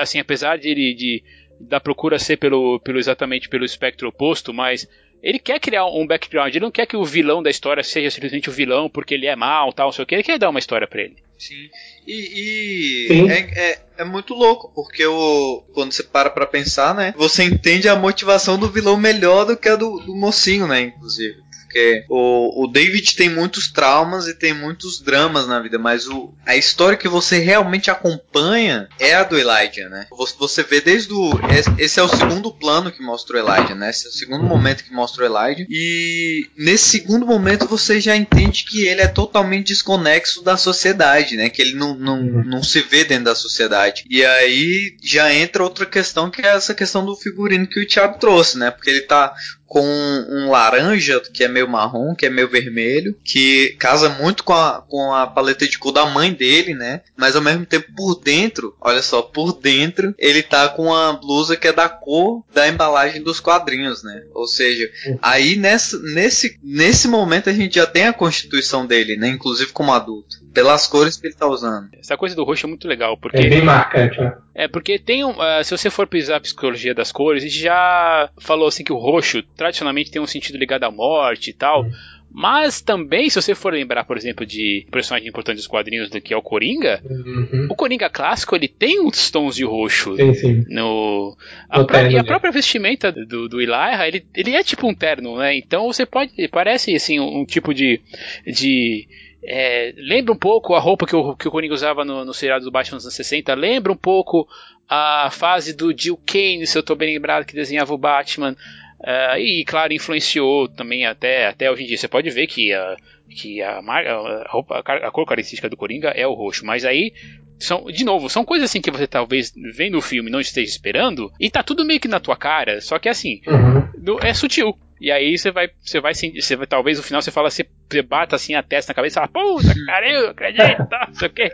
[0.00, 1.22] Assim, apesar de ele de,
[1.60, 4.88] da procura ser pelo, pelo exatamente pelo espectro oposto, mas
[5.22, 6.54] ele quer criar um background.
[6.54, 9.36] Ele não quer que o vilão da história seja simplesmente o vilão porque ele é
[9.36, 10.14] mal, tal, não sei o que.
[10.14, 11.16] Ele quer dar uma história para ele.
[11.38, 11.68] Sim.
[12.06, 13.30] E, e Sim.
[13.30, 17.14] É, é, é, muito louco, porque o, quando você para pra pensar, né?
[17.16, 20.80] Você entende a motivação do vilão melhor do que a do, do mocinho, né?
[20.82, 21.36] Inclusive.
[21.70, 26.34] Porque o, o David tem muitos traumas e tem muitos dramas na vida, mas o,
[26.44, 30.08] a história que você realmente acompanha é a do Elijah, né?
[30.36, 31.30] Você vê desde o.
[31.78, 33.90] Esse é o segundo plano que mostra o Elijah, né?
[33.90, 35.64] Esse é o segundo momento que mostra o Elijah.
[35.70, 41.48] E nesse segundo momento você já entende que ele é totalmente desconexo da sociedade, né?
[41.48, 44.04] Que ele não, não, não se vê dentro da sociedade.
[44.10, 48.18] E aí já entra outra questão que é essa questão do figurino que o Thiago
[48.18, 48.72] trouxe, né?
[48.72, 49.32] Porque ele tá
[49.70, 49.86] com
[50.28, 54.82] um laranja, que é meio marrom, que é meio vermelho, que casa muito com a,
[54.82, 57.02] com a paleta de cor da mãe dele, né?
[57.16, 61.56] Mas ao mesmo tempo por dentro, olha só, por dentro, ele tá com a blusa
[61.56, 64.24] que é da cor da embalagem dos quadrinhos, né?
[64.34, 64.90] Ou seja,
[65.22, 69.28] aí nessa, nesse, nesse momento a gente já tem a constituição dele, né?
[69.28, 71.88] Inclusive como adulto pelas cores que ele tá usando.
[71.98, 73.38] Essa coisa do roxo é muito legal, porque...
[73.38, 74.36] É bem marcante, né?
[74.54, 75.30] É, porque tem um...
[75.32, 78.92] Uh, se você for pesquisar a psicologia das cores, a gente já falou assim que
[78.92, 81.84] o roxo, tradicionalmente, tem um sentido ligado à morte e tal...
[81.84, 81.90] Uhum.
[82.32, 86.32] Mas também, se você for lembrar, por exemplo, de personagem importante dos quadrinhos do que
[86.32, 87.66] é o Coringa, uhum.
[87.68, 90.14] o Coringa clássico ele tem uns tons de roxo.
[90.14, 90.64] Sim, sim.
[90.68, 91.36] No,
[91.68, 95.56] a terno, e a própria vestimenta do, do ele, ele é tipo um terno, né?
[95.56, 96.30] Então você pode.
[96.52, 98.00] Parece assim, um, um tipo de.
[98.46, 99.08] de
[99.42, 102.64] é, lembra um pouco a roupa que o, que o Coringa usava no, no seriado
[102.64, 104.46] do Batman nos anos 60, lembra um pouco
[104.88, 108.56] a fase do Jill Kane, se eu estou bem lembrado, que desenhava o Batman.
[109.00, 111.96] Uh, e, claro, influenciou também até, até hoje em dia.
[111.96, 112.96] Você pode ver que, a,
[113.30, 116.66] que a, a, roupa, a, cor característica do Coringa é o roxo.
[116.66, 117.14] Mas aí,
[117.58, 121.32] são, de novo, são coisas assim que você talvez vendo o filme não esteja esperando.
[121.40, 122.80] E tá tudo meio que na tua cara.
[122.82, 124.18] Só que assim, uhum.
[124.20, 124.76] é sutil.
[125.00, 127.64] E aí você vai, você vai, você vai, talvez no final você fala, você
[128.06, 131.28] bata assim a testa na cabeça e fala, puta, cara, eu acredito, tá, não sei
[131.28, 131.50] o quê.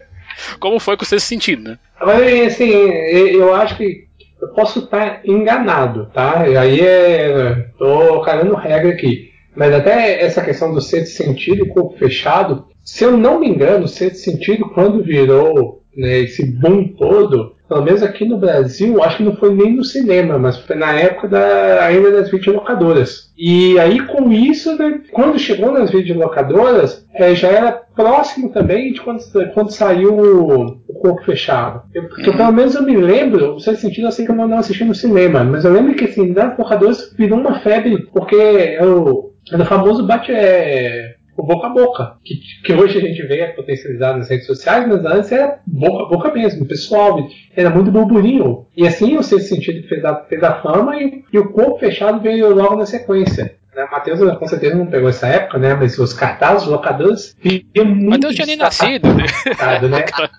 [0.59, 1.79] Como foi com o sexto sentido, né?
[2.01, 4.07] Mas assim, eu acho que
[4.41, 6.49] eu posso estar enganado, tá?
[6.49, 7.71] E aí é.
[7.79, 9.31] tô cagando regra aqui.
[9.55, 13.85] Mas até essa questão do sexto sentido e corpo fechado, se eu não me engano,
[13.85, 19.19] o sexto sentido, quando virou né, esse boom todo, pelo menos aqui no Brasil, acho
[19.19, 23.33] que não foi nem no cinema, mas foi na época da, ainda das videolocadoras.
[23.37, 29.01] E aí com isso, né, quando chegou nas videolocadoras, é, já era próximo também de
[29.01, 29.21] quando,
[29.53, 31.83] quando saiu o, o Corpo Fechado.
[31.95, 32.37] Eu, porque uhum.
[32.37, 34.95] pelo menos eu me lembro, no certo sentido, eu sei que eu não assisti no
[34.95, 39.67] cinema, mas eu lembro que assim, nas locadoras virou uma febre, porque eu, era o
[39.67, 44.29] famoso bate, é, o boca a boca, que, que hoje a gente vê potencializado nas
[44.29, 48.67] redes sociais, mas antes era boca a boca mesmo, pessoal, era muito burburinho.
[48.77, 52.21] E assim o sexto sentido fez a, fez a fama e, e o corpo fechado
[52.21, 53.55] veio logo na sequência.
[53.77, 53.87] Né?
[53.93, 55.75] Matheus com certeza não pegou essa época, né?
[55.75, 58.11] Mas os cartazes, os locadores, viam muito.
[58.11, 59.13] Matheus tinha nem nascido.
[59.13, 59.25] Né?
[59.55, 59.89] claro,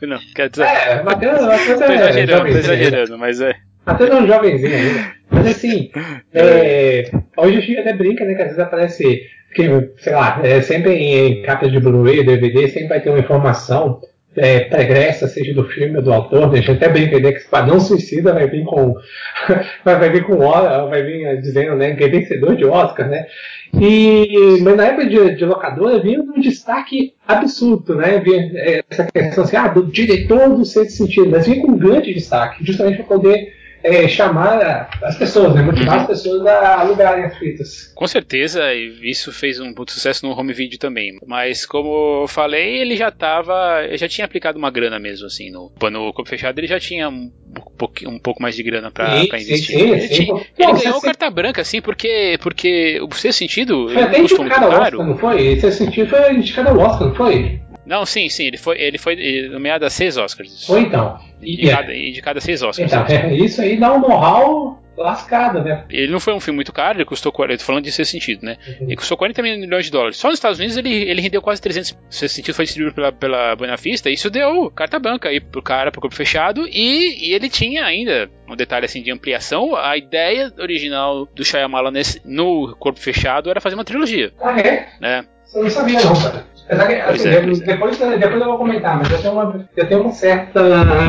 [0.02, 0.64] não, quer dizer.
[0.64, 1.96] É, Matheus, Matheus é.
[1.96, 3.56] exagerando, tô exagerando, mas é.
[3.86, 5.18] Matheus é um jovenzinho ainda.
[5.38, 5.92] Mas assim,
[6.34, 8.34] é, hoje a gente até brinca, né?
[8.34, 9.22] Que às vezes aparece
[9.54, 9.64] que,
[10.00, 14.02] sei lá, é, sempre em, capa de Blu-ray, DVD, sempre vai ter uma informação
[14.36, 16.60] é, pregressa, seja do filme ou do autor, né?
[16.60, 18.94] a gente até brinca né, que não suicida vai vir com
[19.84, 23.26] vai vir com vai vir é, dizendo né, que é vencedor de Oscar, né?
[23.74, 28.20] E, mas na época de, de locadora vinha um destaque absurdo, né?
[28.20, 31.78] Vinha é, essa questão assim, ah, do diretor do sexto sentido, mas vinha com um
[31.78, 35.62] grande destaque, justamente para poder é, chamar as pessoas, né?
[35.62, 36.02] motivar uhum.
[36.02, 37.92] as pessoas a alugarem as fitas.
[37.96, 41.18] Com certeza, isso fez um puto sucesso no home video também.
[41.26, 43.88] Mas como eu falei, ele já tava.
[43.94, 45.52] já tinha aplicado uma grana mesmo, assim.
[45.52, 47.32] No, no Corpo Fechado ele já tinha um,
[47.78, 49.78] pouquinho, um pouco mais de grana pra, sim, pra investir.
[49.78, 53.90] Sim, sim, ele, tinha, ele ganhou carta branca, assim, porque, porque o seu sentido.
[53.90, 55.48] Foi até indicado ao Oscar, não foi?
[55.48, 57.62] Esse sentido foi indicado ao Oscar, não foi?
[57.88, 60.66] Não, sim, sim, ele foi, ele foi nomeado a seis Oscars.
[60.68, 61.18] Foi então.
[61.40, 62.92] De, cada, de cada seis Oscars.
[62.92, 65.86] Então, é, isso aí dá um know-how lascado, né?
[65.90, 68.58] Ele não foi um filme muito caro, ele custou 40, falando de sexto sentido, né?
[68.68, 68.88] Uhum.
[68.88, 70.18] Ele custou 40 milhões de dólares.
[70.18, 71.98] Só nos Estados Unidos ele, ele rendeu quase 300.
[72.10, 76.02] Sexto sentido foi distribuído pela, pela Buenafista, isso deu carta branca aí pro cara, pro
[76.02, 79.76] corpo fechado, e, e, ele tinha ainda um detalhe assim de ampliação.
[79.76, 84.34] A ideia original do Shyamalan nesse, no corpo fechado era fazer uma trilogia.
[84.42, 84.90] Ah, é?
[85.00, 85.26] Né?
[85.54, 86.46] Eu não sabia não, cara.
[86.70, 90.12] Assim, é, depois, depois, depois eu vou comentar, mas eu tenho uma, eu tenho uma
[90.12, 90.62] certa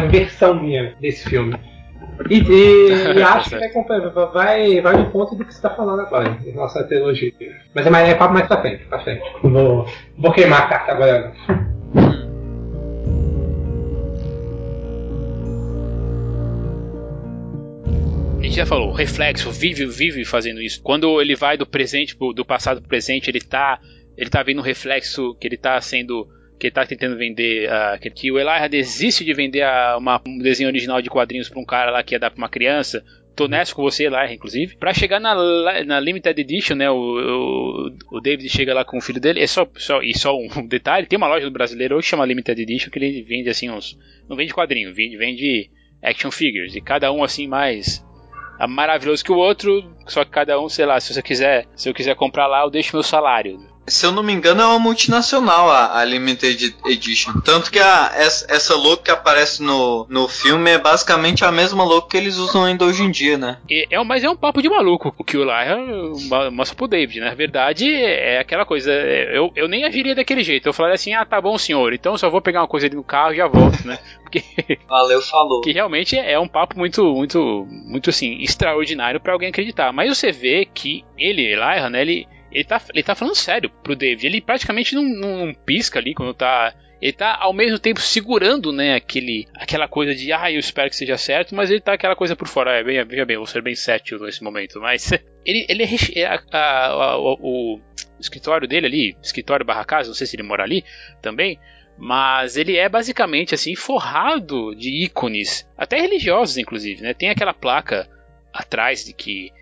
[0.07, 1.59] versão minha desse filme.
[2.31, 6.01] E, e, e acho que vai, vai, vai no ponto do que você está falando
[6.01, 7.33] agora, nossa trilogia.
[7.75, 9.23] Mas é, mais, é papo mais pra frente, pra frente.
[9.43, 11.33] Vou, vou queimar a carta agora.
[18.39, 20.81] A gente já falou, reflexo, vive, vive fazendo isso.
[20.83, 23.81] Quando ele vai do presente, do passado pro presente, ele tá
[24.19, 26.29] ele tá vendo um reflexo que ele tá sendo
[26.59, 30.39] que ele tá tentando vender uh, que, o Elijah desiste de vender a, uma, um
[30.39, 33.05] desenho original de quadrinhos para um cara lá que ia dar para uma criança
[33.39, 34.77] tô honesto com você lá, inclusive.
[34.77, 36.91] Pra chegar na, na Limited Edition, né?
[36.91, 39.41] O, o, o, David chega lá com o filho dele.
[39.41, 42.27] É só, só, e só um detalhe: tem uma loja do brasileiro hoje que chama
[42.27, 43.97] Limited Edition que ele vende assim uns.
[44.29, 45.71] Não vende quadrinho, vende, vende
[46.03, 46.75] action figures.
[46.75, 48.05] E cada um assim mais
[48.69, 49.89] maravilhoso que o outro.
[50.09, 52.71] Só que cada um, sei lá, se você quiser, se eu quiser comprar lá, eu
[52.71, 53.61] deixo meu salário.
[53.89, 57.41] Se eu não me engano, é uma multinacional a, a Limited Edition.
[57.41, 61.85] Tanto que a, essa, essa logo que aparece no, no filme é basicamente a mesma
[61.85, 63.59] logo que eles usam ainda hoje em dia, né?
[63.71, 65.79] É, é, mas é um papo de maluco o que o Lyra
[66.51, 67.21] mostra pro David.
[67.21, 67.29] Né?
[67.29, 68.91] Na verdade, é aquela coisa.
[68.93, 70.69] Eu, eu nem agiria daquele jeito.
[70.69, 73.05] Eu falaria assim: ah, tá bom, senhor, então só vou pegar uma coisa ali no
[73.05, 73.99] carro e já volto, né?
[74.23, 74.43] Porque.
[74.89, 75.61] Valeu, falou.
[75.63, 79.93] Que realmente é um papo muito, muito, muito assim, extraordinário para alguém acreditar.
[79.93, 82.03] Mas você vê que ele, Lyra, né?
[82.03, 84.27] Ele ele tá, ele tá falando sério pro David.
[84.27, 86.75] Ele praticamente não, não, não, pisca ali quando tá.
[87.01, 90.97] Ele tá ao mesmo tempo segurando, né, aquele, aquela coisa de, ah, eu espero que
[90.97, 92.73] seja certo, mas ele tá aquela coisa por fora.
[92.73, 95.13] É, bem, veja bem, vou ser bem cético nesse momento, mas
[95.47, 97.81] ele, ele é, é a, a, a, o, o,
[98.19, 100.85] escritório dele ali, escritório barra casa, não sei se ele mora ali
[101.23, 101.61] também,
[101.97, 107.15] mas ele é basicamente assim forrado de ícones, até religiosos inclusive, né?
[107.15, 108.09] Tem aquela placa
[108.53, 109.53] atrás de que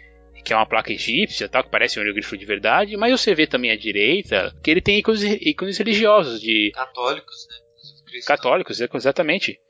[0.46, 3.48] que é uma placa egípcia, tal, que parece um hieroglifo de verdade, mas você vê
[3.48, 8.20] também à direita que ele tem ícones, ícones religiosos de católicos, né?
[8.24, 9.60] Católicos, exatamente.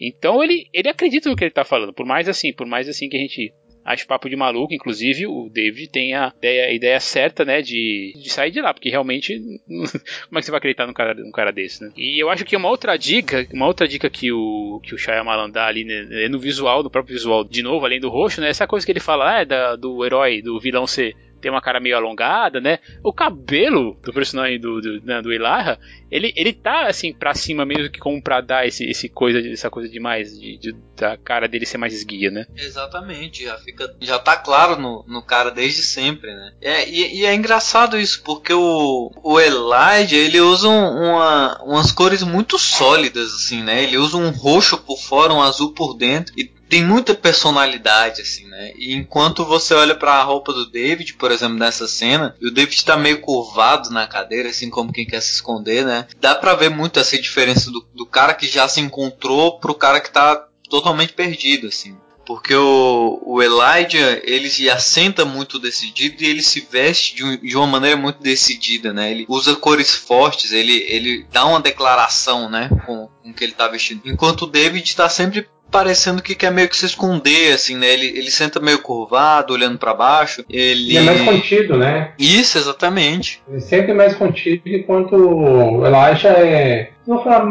[0.00, 3.08] Então ele, ele acredita no que ele tá falando, por mais assim, por mais assim
[3.08, 3.52] que a gente
[3.84, 4.74] acho papo de maluco.
[4.74, 8.72] Inclusive, o David tem a ideia, a ideia certa, né, de, de sair de lá,
[8.72, 9.38] porque realmente,
[10.28, 11.90] como é que você vai acreditar num cara, num cara desse, né?
[11.96, 15.50] E eu acho que uma outra dica, uma outra dica que o, que o Shyamalan
[15.50, 18.48] dá ali né, é no visual, no próprio visual, de novo, além do roxo, né,
[18.48, 21.60] essa coisa que ele fala, ah, é da, do herói, do vilão ser tem uma
[21.60, 22.78] cara meio alongada, né?
[23.02, 25.78] O cabelo do personagem do, do, né, do Elijah,
[26.10, 29.70] ele, ele tá assim pra cima mesmo que como pra dar esse, esse coisa, essa
[29.70, 32.46] coisa demais, de, de, da cara dele ser mais esguia, né?
[32.56, 33.94] Exatamente, já fica.
[34.00, 36.52] Já tá claro no, no cara desde sempre, né?
[36.60, 42.22] É, e, e é engraçado isso, porque o, o Elijah ele usa uma, umas cores
[42.22, 43.82] muito sólidas, assim, né?
[43.82, 46.34] Ele usa um roxo por fora, um azul por dentro.
[46.36, 48.72] E tem muita personalidade, assim, né?
[48.76, 52.50] E enquanto você olha para a roupa do David, por exemplo, nessa cena, e o
[52.54, 56.06] David tá meio curvado na cadeira, assim como quem quer se esconder, né?
[56.20, 60.00] Dá pra ver muito essa diferença do, do cara que já se encontrou pro cara
[60.00, 61.96] que tá totalmente perdido, assim.
[62.24, 67.36] Porque o, o Elijah, ele se assenta muito decidido e ele se veste de, um,
[67.36, 69.10] de, uma maneira muito decidida, né?
[69.10, 72.70] Ele usa cores fortes, ele, ele dá uma declaração, né?
[72.86, 74.02] Com, com que ele tá vestindo.
[74.04, 77.86] Enquanto o David tá sempre parecendo que quer meio que se esconder, assim, né?
[77.86, 80.44] Ele, ele senta meio curvado, olhando para baixo.
[80.48, 80.96] Ele...
[80.96, 82.12] é mais contido, né?
[82.18, 83.42] Isso, exatamente.
[83.48, 86.90] Ele sempre mais contido, enquanto o Elijah é.
[87.06, 87.46] Não vou falar.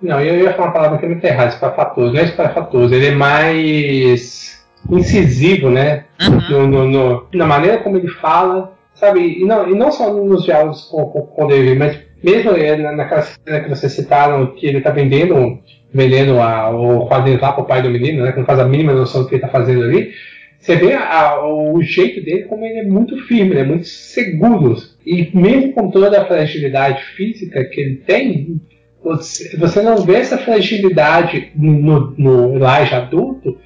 [0.00, 2.12] Não, eu ia falar uma palavra que é muito errada, espafatoso.
[2.12, 6.04] Não é espafatoso, ele é mais incisivo, né?
[6.20, 6.40] Uhum.
[6.50, 9.40] No, no, no, na maneira como ele fala, sabe?
[9.40, 12.52] E não, e não só nos diálogos com, com, com o David, mas mesmo
[12.96, 15.58] naquela cena que vocês citaram, que ele tá vendendo
[15.92, 18.32] vendendo a, o quadrinho lá pro pai do menino, né?
[18.32, 20.12] Que não faz a mínima noção do que ele tá fazendo ali.
[20.58, 24.76] Você vê a, o jeito dele como ele é muito firme, ele é muito seguro.
[25.06, 28.60] E mesmo com toda a fragilidade física que ele tem,
[29.02, 33.56] você, você não vê essa fragilidade no, no Elijah adulto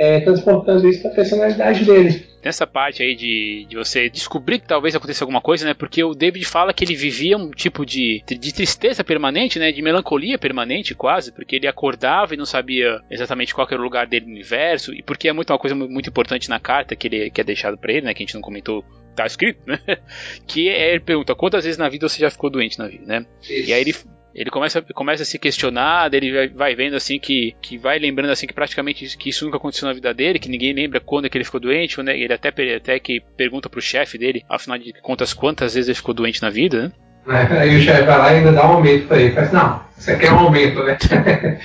[0.00, 4.66] é, transportando isso para a personalidade dele nessa parte aí de, de você descobrir que
[4.66, 5.74] talvez aconteça alguma coisa, né?
[5.74, 9.70] Porque o David fala que ele vivia um tipo de, de tristeza permanente, né?
[9.70, 14.06] De melancolia permanente, quase, porque ele acordava e não sabia exatamente qual era o lugar
[14.06, 17.30] dele no universo, e porque é muito uma coisa muito importante na carta que, ele,
[17.30, 18.14] que é deixado para ele, né?
[18.14, 18.82] Que a gente não comentou
[19.14, 19.78] tá escrito, né?
[20.46, 23.26] Que é, ele pergunta quantas vezes na vida você já ficou doente na vida, né?
[23.42, 23.68] Isso.
[23.68, 23.94] E aí ele
[24.34, 28.30] ele começa, começa a se questionar, ele vai, vai, vendo assim que, que vai lembrando
[28.30, 31.26] assim que praticamente isso, que isso nunca aconteceu na vida dele, que ninguém lembra quando
[31.26, 32.18] é que ele ficou doente, né?
[32.18, 36.14] ele até, até que pergunta pro chefe dele, afinal de contas, quantas vezes ele ficou
[36.14, 36.92] doente na vida, né?
[37.26, 39.32] Aí o chefe vai lá e ainda dá um aumento pra ele.
[39.32, 40.96] Faz, assim, não, isso aqui é um aumento, né?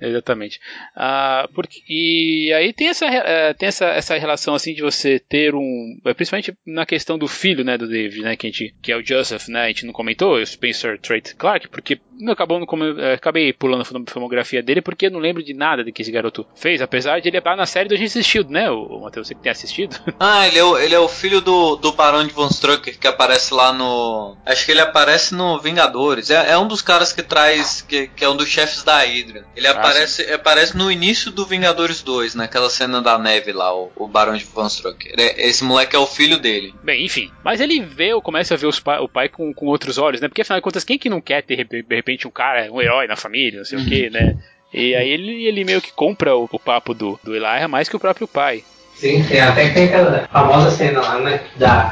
[0.00, 0.58] Exatamente.
[0.96, 5.54] Ah, porque, e aí tem, essa, uh, tem essa, essa relação assim de você ter
[5.54, 5.98] um.
[6.06, 8.34] É, principalmente na questão do filho né, do David, né?
[8.34, 9.64] Que, a gente, que é o Joseph, né?
[9.64, 14.10] A gente não comentou, o Spencer Trait Clark, porque acabou no, uh, acabei pulando a
[14.10, 17.28] filmografia dele porque eu não lembro de nada do que esse garoto fez, apesar de
[17.28, 18.70] ele estar na série do Agente Shield, né?
[18.70, 19.96] O, o Matheus, você que tem assistido.
[20.22, 23.06] Ah, ele é o, ele é o filho do, do Barão de Von Strucker que
[23.06, 24.36] aparece lá no.
[24.44, 26.30] Acho que ele aparece no Vingadores.
[26.30, 27.80] É, é um dos caras que traz.
[27.80, 29.46] Que, que é um dos chefes da Hydra.
[29.56, 30.32] Ele ah, aparece, sim.
[30.32, 34.44] aparece no início do Vingadores 2, naquela cena da neve lá, o, o Barão de
[34.44, 35.14] Von Strucker.
[35.18, 36.74] É, esse moleque é o filho dele.
[36.82, 37.30] Bem, enfim.
[37.42, 40.28] Mas ele vê, começa a ver pa o pai com, com outros olhos, né?
[40.28, 43.06] Porque afinal de contas, quem que não quer ter de repente um cara, um herói
[43.06, 43.84] na família, não sei uhum.
[43.84, 44.36] o que, né?
[44.72, 47.96] E aí ele, ele meio que compra o, o papo do, do Elijah mais que
[47.96, 48.62] o próprio pai.
[48.94, 51.40] Sim, tem até que tem aquela famosa cena lá, né?
[51.56, 51.90] Da,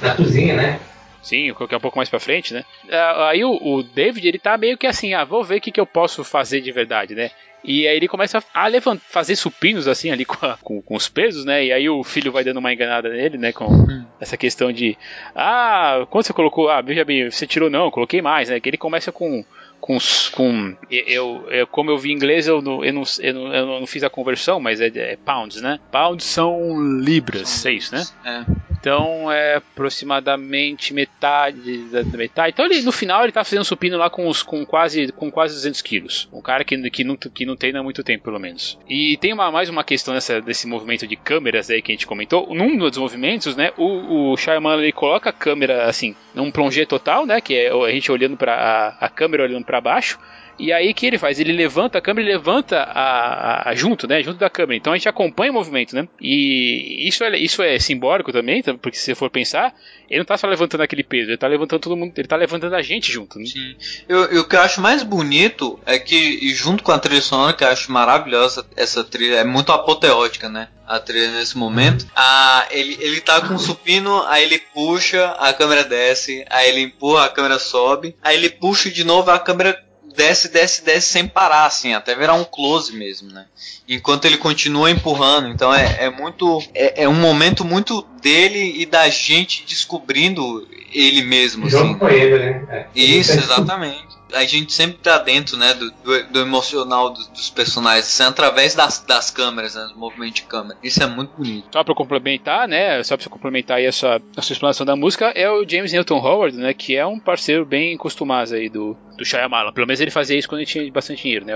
[0.00, 0.78] da cozinha, né?
[1.22, 2.64] Sim, que é um pouco mais pra frente, né?
[2.90, 5.72] Ah, aí o, o, David, ele tá meio que assim, ah, vou ver o que,
[5.72, 7.30] que eu posso fazer de verdade, né?
[7.64, 11.08] E aí ele começa a levantar, fazer supinos assim ali com, a, com, com, os
[11.08, 11.64] pesos, né?
[11.64, 13.52] E aí o filho vai dando uma enganada nele, né?
[13.52, 14.04] Com hum.
[14.20, 14.96] essa questão de
[15.34, 16.68] ah, quanto você colocou?
[16.68, 18.60] Ah, veja bem, você tirou não, coloquei mais, né?
[18.60, 19.44] Que ele começa com
[19.80, 19.96] com,
[20.32, 23.86] com eu, eu, como eu vi inglês eu não, eu não, eu não, eu não
[23.86, 28.04] fiz a conversão mas é, é, pounds né pounds são libras são é isso né
[28.24, 28.67] é.
[28.88, 32.54] Então é aproximadamente metade da metade.
[32.54, 35.52] Então ele, no final ele tá fazendo supino lá com, os, com, quase, com quase
[35.56, 36.26] 200 quilos.
[36.32, 38.78] Um cara que, que, não, que não treina há muito tempo, pelo menos.
[38.88, 42.06] E tem uma, mais uma questão nessa, desse movimento de câmeras aí que a gente
[42.06, 42.54] comentou.
[42.54, 47.26] Num dos movimentos, né, o, o Shyamalan ele coloca a câmera assim, num plongé total,
[47.26, 50.18] né, que é a gente olhando para a, a câmera olhando para baixo
[50.58, 51.38] e aí o que ele faz?
[51.38, 54.22] Ele levanta a câmera e levanta a, a, junto, né?
[54.22, 54.76] Junto da câmera.
[54.76, 56.08] Então a gente acompanha o movimento, né?
[56.20, 58.74] E isso é, isso é simbólico também, tá?
[58.74, 59.74] porque se você for pensar,
[60.08, 62.74] ele não tá só levantando aquele peso, ele tá levantando todo mundo, ele tá levantando
[62.74, 63.38] a gente junto.
[63.38, 63.46] Né?
[63.46, 63.76] Sim.
[64.08, 67.52] Eu, eu, o que eu acho mais bonito é que, junto com a trilha sonora,
[67.52, 70.68] que eu acho maravilhosa, essa trilha é muito apoteótica, né?
[70.86, 72.06] A trilha nesse momento.
[72.16, 76.80] Ah, ele, ele tá com o supino, aí ele puxa, a câmera desce, aí ele
[76.80, 79.87] empurra, a câmera sobe, aí ele puxa de novo, a câmera
[80.18, 83.46] desce, desce, desce sem parar, assim, até virar um close mesmo, né?
[83.88, 85.46] Enquanto ele continua empurrando.
[85.48, 86.60] Então é, é muito.
[86.74, 91.68] É, é um momento muito dele e da gente descobrindo ele mesmo.
[91.68, 91.94] Junto assim.
[91.98, 92.66] com ele, né?
[92.70, 92.86] É.
[92.94, 98.20] Isso, exatamente a gente sempre tá dentro, né, do, do, do emocional dos, dos, personagens,
[98.20, 100.78] através das, das câmeras, né, do movimento de câmera.
[100.82, 101.68] Isso é muito bonito.
[101.72, 105.26] Só para complementar, né, só para complementar aí a sua, a sua explanação da música,
[105.34, 109.24] é o James Newton Howard, né, que é um parceiro bem costumado aí do, do
[109.24, 109.72] Shyamalan.
[109.72, 111.54] Pelo menos ele fazia isso quando ele tinha bastante dinheiro, né.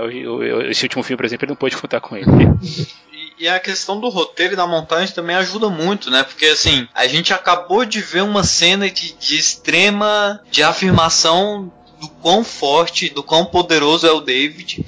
[0.69, 2.25] esse último filme, por exemplo, ele não pôde contar com ele.
[3.43, 6.23] E a questão do roteiro e da montagem também ajuda muito, né?
[6.23, 11.69] Porque assim, a gente acabou de ver uma cena de, de extrema de afirmação
[11.99, 14.85] do quão forte, do quão poderoso é o David.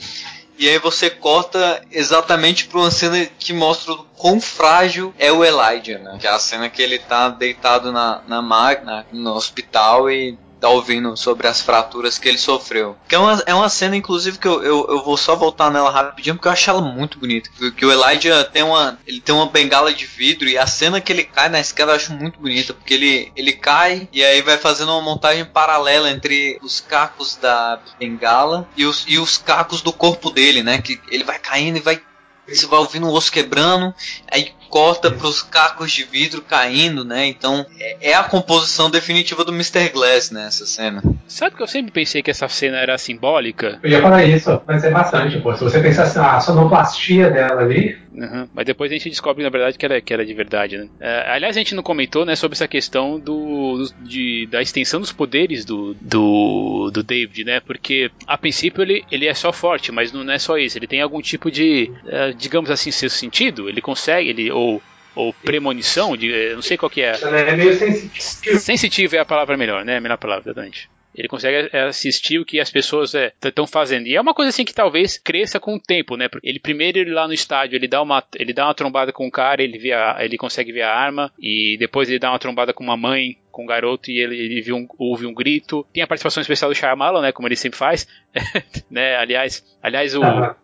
[0.58, 5.44] E aí você corta exatamente para uma cena que mostra o quão frágil é o
[5.44, 6.18] Elijah, né?
[6.18, 10.70] Que é a cena que ele tá deitado na, na máquina, no hospital e tá
[10.70, 12.98] ouvindo sobre as fraturas que ele sofreu.
[13.08, 15.92] Que é uma, é uma cena, inclusive, que eu, eu, eu vou só voltar nela
[15.92, 17.50] rapidinho, porque eu acho ela muito bonita.
[17.76, 21.12] Que, o Elijah tem uma, ele tem uma bengala de vidro e a cena que
[21.12, 24.58] ele cai na escada eu acho muito bonita, porque ele, ele cai e aí vai
[24.58, 29.94] fazendo uma montagem paralela entre os cacos da bengala e os, e os cacos do
[29.94, 30.82] corpo dele, né?
[30.82, 32.02] Que ele vai caindo e vai
[32.48, 33.94] você vai ouvindo o osso quebrando,
[34.32, 37.26] aí corta para os cacos de vidro caindo, né?
[37.26, 39.90] Então é, é, a composição definitiva do Mr.
[39.90, 41.04] Glass nessa né, cena.
[41.28, 43.80] Sabe que eu sempre pensei que essa cena era simbólica?
[43.84, 45.56] Eu ia falar isso, mas é bastante, pô.
[45.56, 47.98] Se você pensar assim, a sonoplastia dela ali.
[48.16, 48.48] Uhum.
[48.54, 50.88] Mas depois a gente descobre, na verdade, que era, que era de verdade, né?
[51.00, 55.12] É, aliás, a gente não comentou, né, sobre essa questão do, de, da extensão dos
[55.12, 57.60] poderes do, do, do David, né?
[57.60, 60.78] Porque, a princípio, ele, ele é só forte, mas não é só isso.
[60.78, 63.68] Ele tem algum tipo de, uh, digamos assim, seu sentido.
[63.68, 64.82] Ele consegue, ele, ou
[65.16, 67.18] ou premonição, de, não sei qual que é.
[67.22, 68.60] Ela é meio sensitivo.
[68.60, 69.96] Sensitivo é a palavra melhor, né?
[69.96, 70.90] A melhor palavra, verdade.
[71.16, 74.08] Ele consegue é, assistir o que as pessoas estão é, fazendo.
[74.08, 76.28] E é uma coisa assim que talvez cresça com o tempo, né?
[76.44, 79.32] Ele primeiro ele lá no estádio, ele dá uma, ele dá uma trombada com o
[79.32, 82.74] cara, ele vê a, ele consegue ver a arma e depois ele dá uma trombada
[82.74, 85.88] com uma mãe, com um garoto e ele, ele viu um, ouve um grito.
[85.94, 88.06] Tem a participação especial do Shyamalan, né, como ele sempre faz,
[88.92, 89.16] né?
[89.16, 90.22] Aliás, aliás o,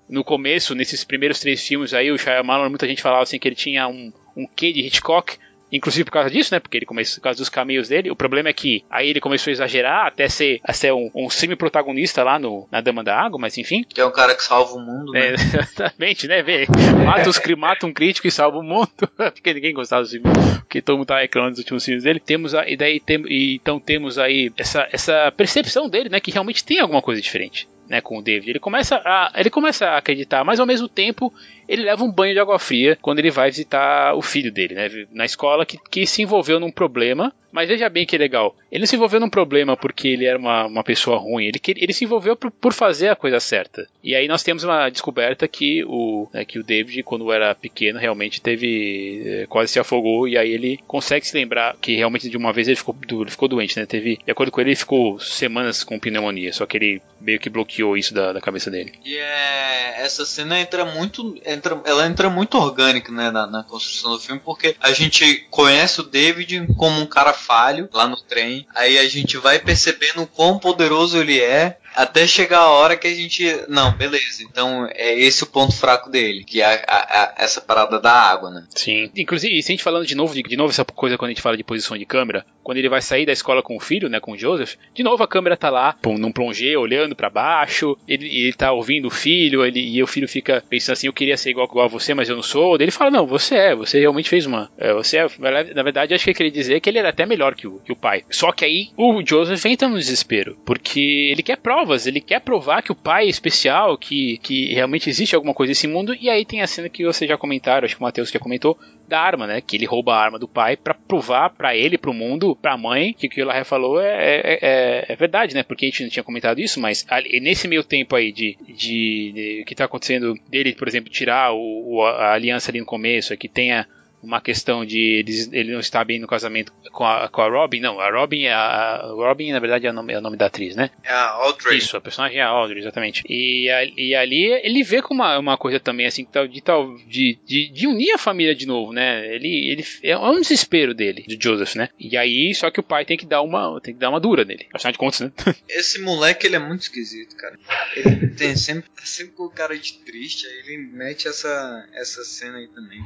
[0.10, 3.56] no começo, nesses primeiros três filmes aí, o Shyamalan, muita gente falava assim que ele
[3.56, 5.38] tinha um, um quê de Hitchcock,
[5.72, 6.60] Inclusive por causa disso, né?
[6.60, 8.12] Porque ele começou por causa dos caminhos dele.
[8.12, 11.30] O problema é que aí ele começou a exagerar até ser, a ser um, um
[11.30, 13.84] semi-protagonista lá no, na Dama da Água, mas enfim.
[13.88, 15.30] Que é um cara que salva o mundo, né?
[15.30, 16.44] É, exatamente, né?
[16.44, 16.68] Vê,
[17.06, 18.90] mata, os, mata um crítico e salva o mundo.
[19.16, 20.26] porque ninguém gostava do filme,
[20.60, 22.20] porque todo mundo tava reclamando dos últimos filmes dele.
[22.20, 26.20] Temos a, e daí tem, e, então temos aí essa, essa percepção dele, né?
[26.20, 27.70] Que realmente tem alguma coisa diferente.
[27.90, 28.52] Né, com o David.
[28.52, 31.34] Ele começa a, ele começa a acreditar, mas ao mesmo tempo
[31.72, 34.90] ele leva um banho de água fria quando ele vai visitar o filho dele, né?
[35.14, 37.34] Na escola que, que se envolveu num problema.
[37.52, 38.56] Mas veja bem que legal.
[38.72, 41.46] Ele não se envolveu num problema porque ele era uma, uma pessoa ruim.
[41.46, 43.88] Ele, ele se envolveu por, por fazer a coisa certa.
[44.02, 48.00] E aí nós temos uma descoberta que o, né, que o David, quando era pequeno,
[48.00, 49.24] realmente teve.
[49.26, 50.30] É, quase se afogou.
[50.30, 53.50] E aí ele consegue se lembrar que realmente de uma vez ele ficou, ele ficou
[53.50, 53.86] doente, né?
[53.86, 56.54] Teve, de acordo com ele, ele ficou semanas com pneumonia.
[56.54, 58.94] Só que ele meio que bloqueou isso da, da cabeça dele.
[59.04, 64.12] E é, essa cena entra muito entra, ela entra muito orgânica né, na, na, construção
[64.12, 68.68] do filme, porque a gente conhece o David como um cara falho lá no trem,
[68.76, 73.08] aí a gente vai percebendo o quão poderoso ele é, até chegar a hora que
[73.08, 73.44] a gente.
[73.68, 74.44] Não, beleza.
[74.44, 78.50] Então é esse o ponto fraco dele, que é a, a, essa parada da água,
[78.50, 78.66] né?
[78.70, 79.10] Sim.
[79.16, 81.42] Inclusive, se a gente falando de novo, de, de, novo essa coisa quando a gente
[81.42, 84.20] fala de posição de câmera, quando ele vai sair da escola com o filho, né,
[84.20, 87.98] com o Joseph, de novo a câmera tá lá, pum, num plongé, olhando para baixo,
[88.08, 91.38] ele, ele tá ouvindo o filho, ele, e o filho fica pensando assim, eu queria
[91.38, 92.78] ser igual, igual a você, mas eu não sou.
[92.78, 94.72] Daí ele fala, não, você é, você realmente fez uma.
[94.78, 95.28] É, você é,
[95.74, 97.92] na verdade, acho que ele queria dizer que ele era até melhor que o, que
[97.92, 98.24] o pai.
[98.30, 101.00] Só que aí o Joseph entra no desespero, porque
[101.32, 105.36] ele quer prova ele quer provar que o pai é especial, que, que realmente existe
[105.36, 108.02] alguma coisa nesse mundo, e aí tem a cena que vocês já comentaram, acho que
[108.02, 108.78] o Matheus já comentou,
[109.12, 109.60] da arma, né?
[109.62, 113.14] Que ele rouba a arma do pai para provar para ele, pro mundo, pra mãe,
[113.14, 115.64] que o que o Larry falou é, é, é, é, verdade, né?
[115.64, 117.06] Porque a gente não tinha comentado isso, mas
[117.42, 122.02] nesse meio tempo aí de, de, de que tá acontecendo dele, por exemplo, tirar o,
[122.04, 123.86] a aliança ali no começo, é que tenha
[124.24, 127.80] uma questão de ele, ele não estar bem no casamento com a, com a Robin.
[127.80, 130.38] Não, a Robin é a, a Robin, na verdade, é o, nome, é o nome
[130.38, 130.90] da atriz, né?
[131.04, 131.78] É a Audrey.
[131.78, 133.24] Isso, a personagem é a Audrey, exatamente.
[133.28, 137.38] E, a, e ali ele vê como uma, uma coisa também, assim, de, tal, de,
[137.46, 139.34] de, de unir a família de novo, né?
[139.34, 141.90] Ele, ele é um desespero dele, do Joseph, né?
[142.00, 144.46] E aí, só que o pai tem que dar uma, tem que dar uma dura
[144.46, 144.68] nele.
[144.74, 145.32] Afinal de contas, né?
[145.70, 147.58] Esse moleque, ele é muito esquisito, cara.
[147.96, 152.24] Ele tem sempre, tá sempre com o cara de triste, aí ele mete essa, essa
[152.24, 153.02] cena aí também.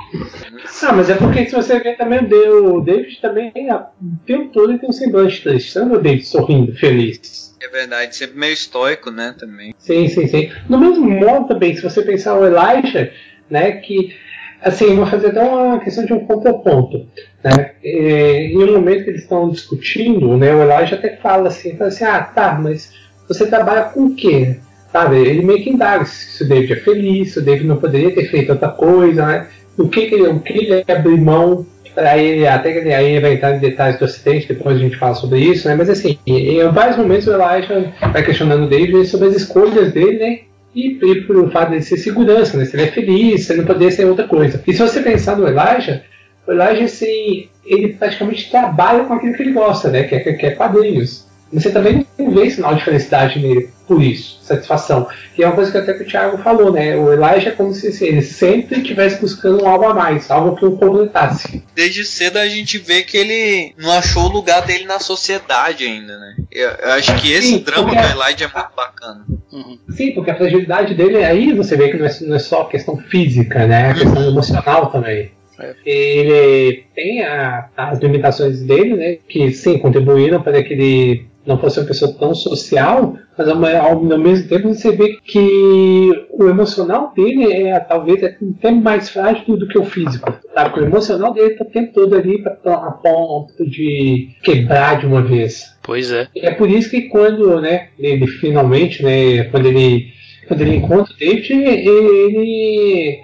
[0.82, 4.72] Ah, mas mas é porque se você ver também o David também o tempo todo
[4.72, 5.72] ele tem um semblante triste.
[5.72, 7.56] Você não o David sorrindo, feliz.
[7.62, 9.76] É verdade, sempre meio estoico, né, também.
[9.78, 10.52] Sim, sim, sim.
[10.68, 13.12] No mesmo modo também, se você pensar o Elijah,
[13.50, 14.16] né, que
[14.64, 17.06] assim, vou fazer até uma questão de um contraponto.
[17.44, 17.74] Né?
[17.84, 21.90] E, em um momento que eles estão discutindo, né, o Elijah até fala assim, fala
[21.90, 22.92] assim, ah, tá, mas
[23.28, 24.58] você trabalha com o quê?
[24.92, 25.18] Sabe?
[25.18, 28.26] Ele meio que indaga se o David é feliz, se o David não poderia ter
[28.26, 29.48] feito outra coisa, né?
[29.78, 31.66] O que, que, o que ele abriu mão
[31.96, 34.98] para ele, até que ele aí vai entrar em detalhes do acidente, depois a gente
[34.98, 35.76] fala sobre isso, né?
[35.76, 40.20] Mas assim, em vários momentos o Elijah vai questionando o David sobre as escolhas dele,
[40.20, 40.40] né?
[40.76, 42.66] E, e pelo fato de ser segurança, né?
[42.66, 44.62] Se ele é feliz, se ele não poderia ser outra coisa.
[44.68, 46.04] E se você pensar no Elijah,
[46.46, 50.04] o Elijah, assim, ele praticamente trabalha com aquilo que ele gosta, né?
[50.04, 51.26] Que é, que é quadrinhos.
[51.54, 55.08] Você também não vê sinal de felicidade nele por isso, satisfação.
[55.38, 56.96] E é uma coisa que até que o Thiago falou, né?
[56.96, 60.78] O Elijah é como se ele sempre estivesse buscando algo a mais, algo que o
[60.78, 61.64] completasse.
[61.76, 66.18] Desde cedo a gente vê que ele não achou o lugar dele na sociedade ainda,
[66.18, 66.36] né?
[66.52, 69.26] Eu, eu acho que esse Sim, drama do Elijah é muito bacana.
[69.52, 69.78] Uhum.
[69.96, 72.98] Sim, porque a fragilidade dele aí você vê que não é, não é só questão
[72.98, 73.92] física, né?
[73.92, 74.30] É questão uhum.
[74.30, 75.32] emocional também.
[75.60, 75.74] É.
[75.86, 79.18] Ele tem a, as limitações dele, né?
[79.28, 84.48] Que sim, contribuíram para que ele não fosse uma pessoa tão social, mas ao, mesmo
[84.48, 89.78] tempo você vê que o emocional dele é talvez é até mais frágil do que
[89.78, 90.34] o físico.
[90.54, 90.70] Sabe?
[90.70, 95.06] Porque o emocional dele está o tempo todo ali pra, a ponto de quebrar de
[95.06, 95.76] uma vez.
[95.84, 96.28] Pois é.
[96.36, 100.08] E é por isso que quando né, ele finalmente, né, quando ele,
[100.48, 103.20] quando ele encontra o David, ele,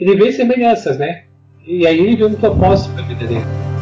[0.00, 1.24] ele vê semelhanças, né?
[1.66, 3.75] E aí ele vê um propósito para a vida dele.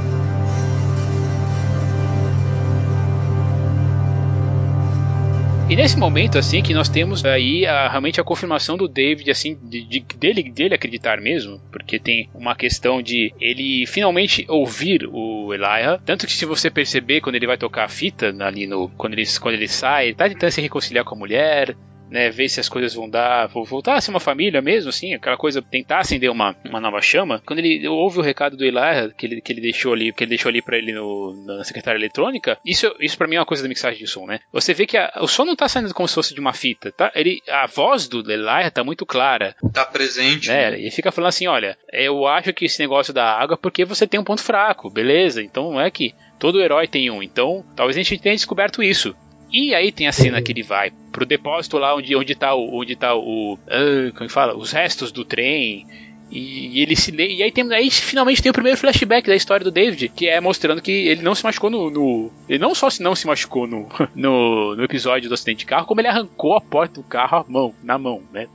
[5.66, 9.58] E nesse momento, assim, que nós temos aí a, realmente a confirmação do David, assim,
[9.62, 15.54] de, de, dele, dele acreditar mesmo, porque tem uma questão de ele finalmente ouvir o
[15.54, 15.98] Elijah.
[16.04, 18.90] Tanto que se você perceber quando ele vai tocar a fita ali no.
[18.90, 21.74] Quando ele, quando ele sai, ele tá tentando se reconciliar com a mulher,
[22.14, 25.36] né, ver se as coisas vão dar, voltar a ser uma família mesmo, assim, aquela
[25.36, 27.42] coisa, tentar acender uma, uma nova chama.
[27.44, 30.28] Quando ele ouve o recado do Elijah que ele, que ele deixou ali, que ele
[30.28, 33.64] deixou ali para ele no, na secretária eletrônica, isso, isso para mim é uma coisa
[33.64, 34.38] da mixagem de som, né?
[34.52, 36.92] Você vê que a, o som não tá saindo como se fosse de uma fita,
[36.92, 37.10] tá?
[37.16, 39.56] Ele, a voz do Elijah tá muito clara.
[39.72, 40.46] Tá presente.
[40.46, 40.70] Né?
[40.70, 40.80] né?
[40.80, 44.06] E fica falando assim, olha, eu acho que esse negócio da água é porque você
[44.06, 45.42] tem um ponto fraco, beleza?
[45.42, 47.22] Então não é que todo herói tem um.
[47.22, 49.16] Então, talvez a gente tenha descoberto isso.
[49.54, 52.80] E aí tem a cena que ele vai pro depósito lá onde, onde tá o.
[52.80, 53.56] Onde tá o.
[53.68, 54.56] Ah, como é fala?
[54.56, 55.86] Os restos do trem.
[56.28, 59.62] E, e, ele se e aí, tem, aí finalmente tem o primeiro flashback da história
[59.62, 61.88] do David, que é mostrando que ele não se machucou no.
[61.88, 65.66] no ele não só se não se machucou no, no, no, episódio do acidente de
[65.66, 68.48] carro, como ele arrancou a porta do carro à mão, na mão, né?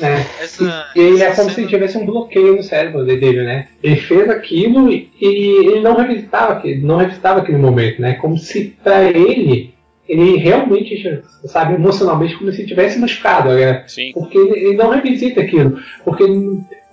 [0.00, 0.14] É.
[0.42, 1.66] Essa, e ele é como cena...
[1.66, 3.68] se tivesse um bloqueio no cérebro dele, né?
[3.82, 8.14] Ele fez aquilo e, e ele não revisitava aquilo, não revisitava aquele momento, né?
[8.14, 9.74] Como se para ele
[10.08, 13.82] ele realmente, sabe, emocionalmente como se tivesse machucado, né?
[13.88, 14.12] Sim.
[14.12, 15.80] Porque ele, ele, não revisita aquilo.
[16.04, 16.24] Porque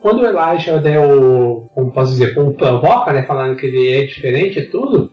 [0.02, 4.06] quando o Elijah, né, o, como posso dizer, como provoca, né, falando que ele é
[4.06, 5.12] diferente e tudo,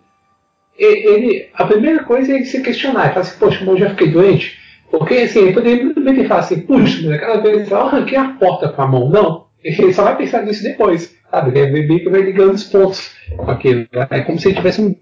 [0.79, 3.91] ele, a primeira coisa é ele se questionar, ele fala assim, poxa, mas eu já
[3.91, 4.59] fiquei doente,
[4.91, 8.29] porque assim, ele poderia muito bem ter falado assim, puxa, naquela vez eu arranquei a
[8.33, 9.09] porta com a mão.
[9.09, 9.51] Não.
[9.63, 11.15] Ele só vai pensar nisso depois.
[11.31, 11.59] Sabe?
[11.59, 13.87] Ele bem que vai ligando os pontos com aquilo.
[14.11, 14.95] É como se ele tivesse um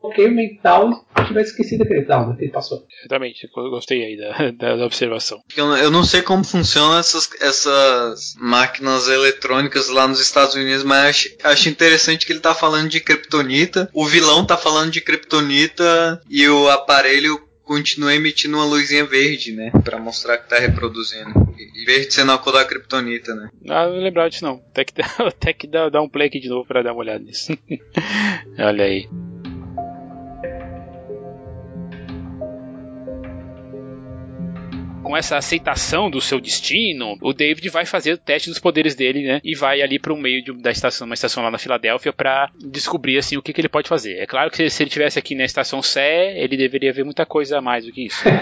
[0.00, 2.84] bloqueio mental e tivesse esquecido aquele trauma que ele passou.
[3.00, 5.40] Exatamente, eu gostei aí da, da, da observação.
[5.56, 11.08] Eu, eu, não sei como funcionam essas, essas máquinas eletrônicas lá nos Estados Unidos, mas
[11.08, 16.20] acho, acho interessante que ele tá falando de kryptonita, o vilão tá falando de kryptonita
[16.30, 17.40] e o aparelho
[17.72, 19.70] continua emitindo uma luzinha verde, né?
[19.82, 21.32] Pra mostrar que tá reproduzindo.
[21.56, 23.48] E verde sendo a cor da Kryptonita, né?
[23.66, 24.62] Ah, não lembrava disso não.
[24.70, 24.92] Até que,
[25.26, 27.56] até que dá, dá um play aqui de novo pra dar uma olhada nisso.
[28.58, 29.08] Olha aí.
[35.12, 39.22] Com essa aceitação do seu destino, o David vai fazer o teste dos poderes dele,
[39.22, 39.42] né?
[39.44, 42.50] E vai ali para o meio de, da estação, uma estação lá na Filadélfia, para
[42.58, 44.14] descobrir assim o que, que, ele pode fazer.
[44.14, 47.26] É claro que se, se ele tivesse aqui na estação Sé, ele deveria ver muita
[47.26, 48.22] coisa a mais do que isso.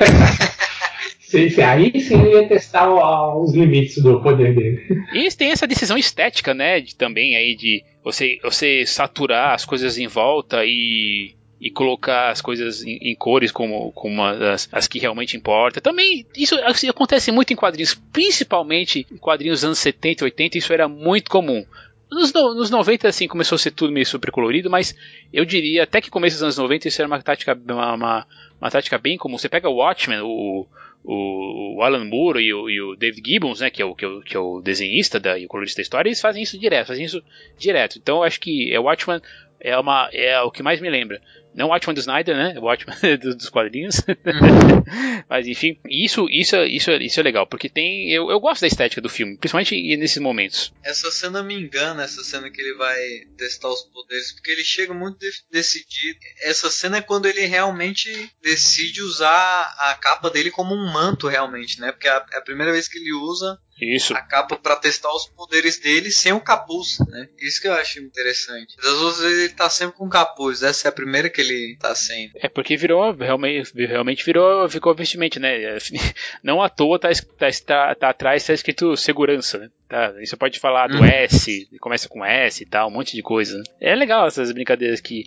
[1.18, 2.92] Sim, sim, aí sim ele ia testar
[3.36, 5.04] os limites do poder dele.
[5.14, 6.80] E tem essa decisão estética, né?
[6.80, 12.40] De, também aí de você, você saturar as coisas em volta e e colocar as
[12.40, 15.82] coisas em, em cores como, como as, as, que realmente importam.
[15.82, 20.58] Também isso assim, acontece muito em quadrinhos, principalmente em quadrinhos dos anos 70 e 80,
[20.58, 21.64] isso era muito comum.
[22.10, 24.96] Nos, nos 90, assim, começou a ser tudo meio super colorido, mas
[25.32, 28.26] eu diria até que começo dos anos 90 isso era uma tática, uma, uma,
[28.60, 29.38] uma tática bem comum.
[29.38, 30.66] Você pega o Watchmen, o,
[31.04, 34.08] o, Alan Moore e o, e o, David Gibbons, né, que é o, que é
[34.08, 36.88] o, que é o desenhista da, e o colorista da história, eles fazem isso direto,
[36.88, 37.22] fazem isso
[37.56, 37.98] direto.
[37.98, 39.20] Então eu acho que é Watchman
[39.60, 41.20] é, uma, é o que mais me lembra.
[41.54, 42.58] Não o Watchman do Snyder, né?
[42.58, 43.98] O Watchman dos quadrinhos.
[43.98, 45.24] Uhum.
[45.28, 48.10] Mas enfim, isso, isso, isso, isso é legal, porque tem.
[48.10, 50.72] Eu, eu gosto da estética do filme, principalmente nesses momentos.
[50.82, 52.98] Essa cena me engana, essa cena que ele vai
[53.36, 56.18] testar os poderes, porque ele chega muito de decidido.
[56.42, 58.10] Essa cena é quando ele realmente
[58.42, 61.92] decide usar a capa dele como um manto, realmente, né?
[61.92, 64.14] Porque é a, é a primeira vez que ele usa isso.
[64.14, 67.28] a capa para testar os poderes dele sem o capuz, né?
[67.40, 68.76] Isso que eu acho interessante.
[68.76, 71.94] Das outras vezes ele tá sempre com capuz, essa é a primeira que ele tá
[71.94, 72.30] sem.
[72.34, 75.78] É porque virou, realmente, realmente virou, ficou vestimento, né?
[76.42, 77.08] Não à toa tá,
[77.38, 79.70] tá, tá, tá atrás, tá escrito segurança, né?
[79.88, 81.04] Tá, você pode falar do hum.
[81.04, 83.58] S, começa com S e tal, um monte de coisa.
[83.58, 83.64] Né?
[83.80, 85.24] É legal essas brincadeiras que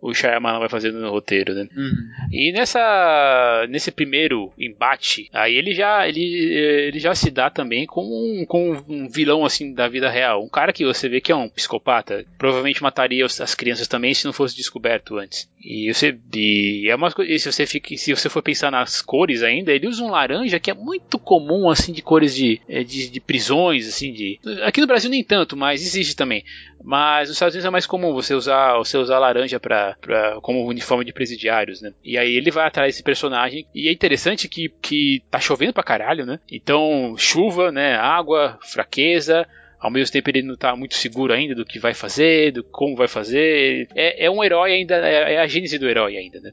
[0.00, 1.68] o Shyamalan vai fazendo no roteiro, né?
[1.76, 2.08] Uhum.
[2.32, 8.02] E nessa nesse primeiro embate, aí ele já ele, ele já se dá também com
[8.02, 11.36] um, com um vilão assim da vida real, um cara que você vê que é
[11.36, 15.48] um psicopata, provavelmente mataria as crianças também se não fosse descoberto antes.
[15.62, 19.72] E você e é uma se você fica, se você for pensar nas cores ainda,
[19.72, 23.20] ele usa um laranja que é muito comum assim de cores de, é, de, de
[23.20, 26.44] prisões assim de aqui no Brasil nem tanto, mas existe também.
[26.82, 30.66] Mas nos Estados Unidos é mais comum você usar você usar laranja para pra, como
[30.66, 31.92] uniforme de presidiários, né?
[32.02, 33.66] E aí ele vai atrás desse personagem.
[33.74, 36.38] E é interessante que, que tá chovendo pra caralho, né?
[36.50, 37.96] Então, chuva, né?
[37.96, 39.46] Água, fraqueza.
[39.78, 42.94] Ao mesmo tempo ele não tá muito seguro ainda do que vai fazer, do como
[42.94, 43.88] vai fazer.
[43.94, 46.50] É, é um herói ainda, é, é a gênese do herói ainda, né?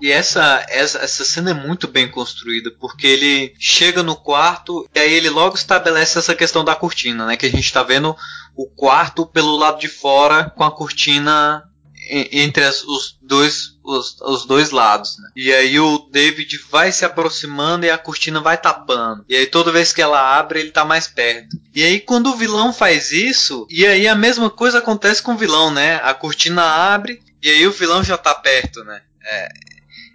[0.00, 4.98] E essa, essa, essa cena é muito bem construída, porque ele chega no quarto e
[4.98, 7.36] aí ele logo estabelece essa questão da cortina, né?
[7.36, 8.16] Que a gente tá vendo
[8.56, 11.64] o quarto pelo lado de fora com a cortina
[12.10, 15.30] entre as, os dois os, os dois lados, né?
[15.36, 19.24] E aí o David vai se aproximando e a cortina vai tapando.
[19.28, 21.56] E aí toda vez que ela abre, ele tá mais perto.
[21.74, 25.38] E aí quando o vilão faz isso, e aí a mesma coisa acontece com o
[25.38, 25.96] vilão, né?
[26.02, 29.02] A cortina abre e aí o vilão já tá perto, né?
[29.22, 29.48] É,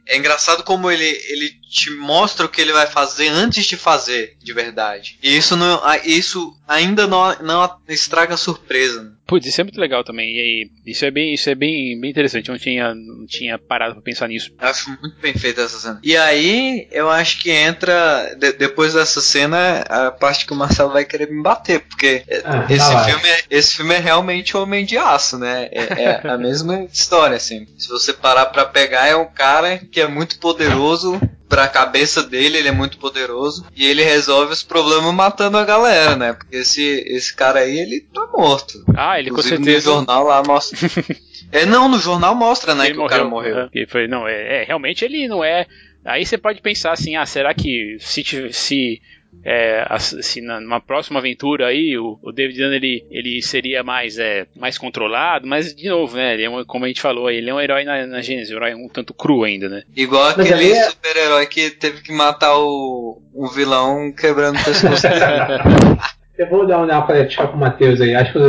[0.10, 4.36] é engraçado como ele, ele te mostra o que ele vai fazer antes de fazer,
[4.42, 5.18] de verdade.
[5.22, 9.04] E isso, não, isso ainda não, não estraga a surpresa.
[9.04, 9.12] Né?
[9.28, 10.36] Putz, isso é muito legal também.
[10.36, 12.50] E aí, isso é bem, isso é bem, bem interessante.
[12.50, 14.52] Eu não tinha, não tinha parado pra pensar nisso.
[14.58, 16.00] Acho muito bem feita essa cena.
[16.04, 20.92] E aí, eu acho que entra, de, depois dessa cena, a parte que o Marcelo
[20.92, 24.86] vai querer me bater, porque ah, esse, tá filme é, esse filme é realmente Homem
[24.86, 25.70] de Aço, né?
[25.72, 27.68] É, é a mesma história, assim.
[27.78, 31.20] Se você parar pra pegar, é um cara que é muito poderoso
[31.50, 33.66] pra cabeça dele, ele é muito poderoso.
[33.76, 36.34] E ele resolve os problemas matando a galera, né?
[36.34, 38.86] Porque esse, esse cara aí, ele tá morto.
[38.96, 39.90] Ah, ele Inclusive, com certeza.
[39.90, 40.79] No jornal lá mostra.
[41.52, 43.70] é, não, no jornal mostra, né, ele que morreu, o cara morreu.
[43.74, 45.66] É, foi, não, é, é, realmente ele não é.
[46.06, 48.24] Aí você pode pensar assim, ah, será que se,
[48.54, 49.02] se
[49.44, 54.48] é, assim, numa próxima aventura aí, o, o David Dunn ele, ele seria mais, é,
[54.56, 56.34] mais controlado, mas de novo, né?
[56.34, 58.58] Ele é um, como a gente falou, ele é um herói na, na Gênesis, um
[58.58, 59.84] herói um tanto cru ainda, né?
[59.96, 60.90] Igual aquele é...
[60.90, 65.08] super-herói que teve que matar o, o vilão quebrando o pescoço
[66.40, 68.16] Eu vou dar uma para com o Matheus aí.
[68.16, 68.40] Acho que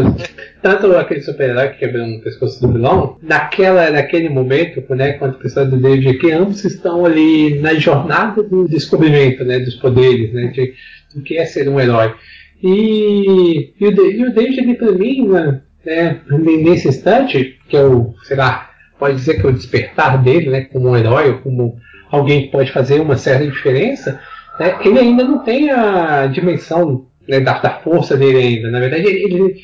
[0.62, 5.38] tanto aquele super-herói que quebrou no pescoço do vilão, naquela, naquele momento, né, quanto o
[5.40, 10.52] pessoal do David aqui, ambos estão ali na jornada do descobrimento, né, dos poderes, né,
[10.54, 10.72] de,
[11.16, 12.14] do que é ser um herói.
[12.62, 17.82] E, e, o, e o David ali para mim, né, né, nesse instante, que é
[17.82, 18.70] o, sei lá,
[19.00, 21.76] pode dizer que é o despertar dele, né, como um herói, ou como
[22.08, 24.20] alguém que pode fazer uma certa diferença,
[24.60, 28.70] né, ele ainda não tem a dimensão né, da, da, força dele ainda.
[28.70, 29.54] Na verdade, ele, ele,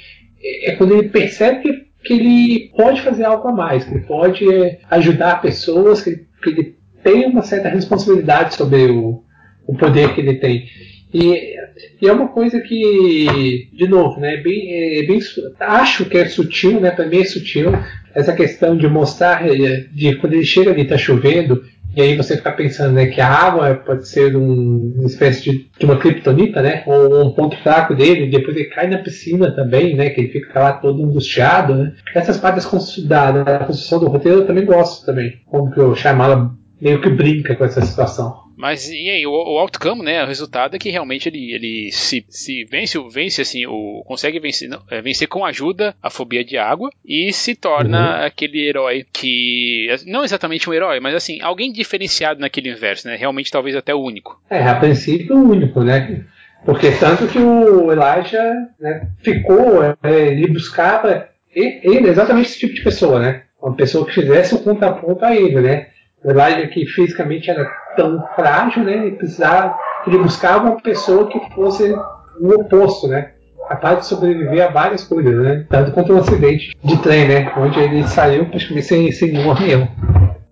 [0.62, 4.48] é quando ele percebe que, que ele pode fazer algo a mais, que ele pode
[4.50, 9.22] é, ajudar pessoas, que ele, que ele tem uma certa responsabilidade sobre o,
[9.66, 10.66] o poder que ele tem.
[11.12, 11.56] E,
[12.00, 15.18] e, é uma coisa que, de novo, né, é bem, é bem,
[15.60, 17.72] acho que é sutil, né, para mim é sutil,
[18.14, 21.64] essa questão de mostrar, é, de quando ele chega ali, está chovendo,
[21.96, 25.70] e aí você fica pensando né, que a água pode ser um, uma espécie de,
[25.78, 26.82] de uma criptonita, né?
[26.86, 30.10] Ou um ponto fraco dele, depois ele cai na piscina também, né?
[30.10, 31.94] Que ele fica lá todo angustiado, né?
[32.14, 32.66] Essas partes
[33.06, 35.40] da, da construção do roteiro eu também gosto também.
[35.46, 38.45] Como que o Shyamalan meio que brinca com essa situação.
[38.56, 40.24] Mas e aí, o, o outcome, né?
[40.24, 44.68] O resultado é que realmente ele, ele se, se vence, vence assim, o, consegue vencer,
[44.68, 48.26] não, é, vencer com ajuda a fobia de água e se torna uhum.
[48.26, 49.86] aquele herói que.
[50.06, 53.16] Não exatamente um herói, mas assim, alguém diferenciado naquele universo, né?
[53.16, 54.40] Realmente talvez até o único.
[54.48, 56.24] É, a princípio o único, né?
[56.64, 59.96] Porque tanto que o Elijah né, ficou, é,
[60.28, 63.42] ele buscava ele, exatamente esse tipo de pessoa, né?
[63.62, 65.86] Uma pessoa que fizesse o contraponto a ele, né?
[66.22, 67.64] O Elijah que fisicamente era
[67.96, 69.06] tão frágil, né?
[69.06, 69.76] Ele precisava,
[70.06, 71.92] ele buscava uma pessoa que fosse
[72.40, 73.32] o oposto, né?
[73.68, 75.66] Capaz de sobreviver a várias coisas, né?
[75.68, 77.52] Tanto quanto um acidente de trem, né?
[77.56, 79.88] Onde ele saiu praticamente sem, sem nenhum erro.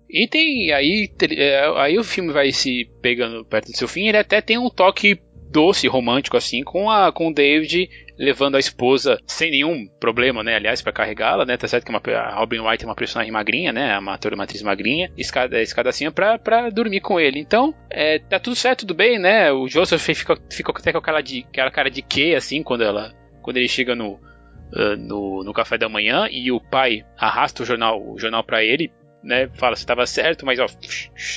[0.09, 4.17] E tem aí, é, aí o filme vai se pegando perto do seu fim, ele
[4.17, 5.19] até tem um toque
[5.49, 10.55] doce, romântico assim, com a com o David levando a esposa sem nenhum problema, né?
[10.55, 11.57] Aliás, para carregá-la, né?
[11.57, 13.97] Tá certo que uma, a Robin White é uma personagem magrinha, né?
[13.99, 17.39] Uma ator, uma magrinha, escada, escadacinha pra, pra dormir com ele.
[17.39, 19.51] Então, é, tá tudo certo, tudo bem, né?
[19.51, 23.13] O Joseph fica, fica até com aquela, de, aquela cara de que, assim, quando ela.
[23.41, 27.65] Quando ele chega no, uh, no, no café da manhã e o pai arrasta o
[27.65, 28.91] jornal, o jornal para ele,
[29.23, 29.49] né?
[29.55, 30.67] Fala, você tava certo, mas ó,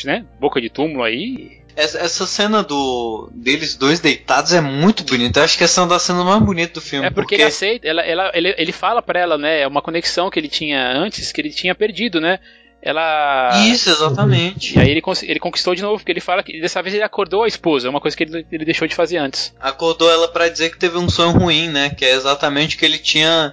[0.05, 0.25] né?
[0.39, 5.39] Boca de túmulo aí, essa cena do deles dois deitados é muito bonita.
[5.39, 7.07] Eu acho que essa é uma das cenas mais bonitas do filme.
[7.07, 7.35] É porque, porque...
[7.37, 9.61] ele aceita, ela, ela, ele, ele fala para ela, né?
[9.61, 12.41] É uma conexão que ele tinha antes, que ele tinha perdido, né?
[12.81, 13.51] Ela.
[13.66, 14.76] Isso, exatamente.
[14.76, 17.43] E aí ele, ele conquistou de novo, porque ele fala que dessa vez ele acordou
[17.43, 19.53] a esposa, é uma coisa que ele, ele deixou de fazer antes.
[19.61, 21.91] Acordou ela para dizer que teve um sonho ruim, né?
[21.91, 23.53] Que é exatamente o que ele tinha,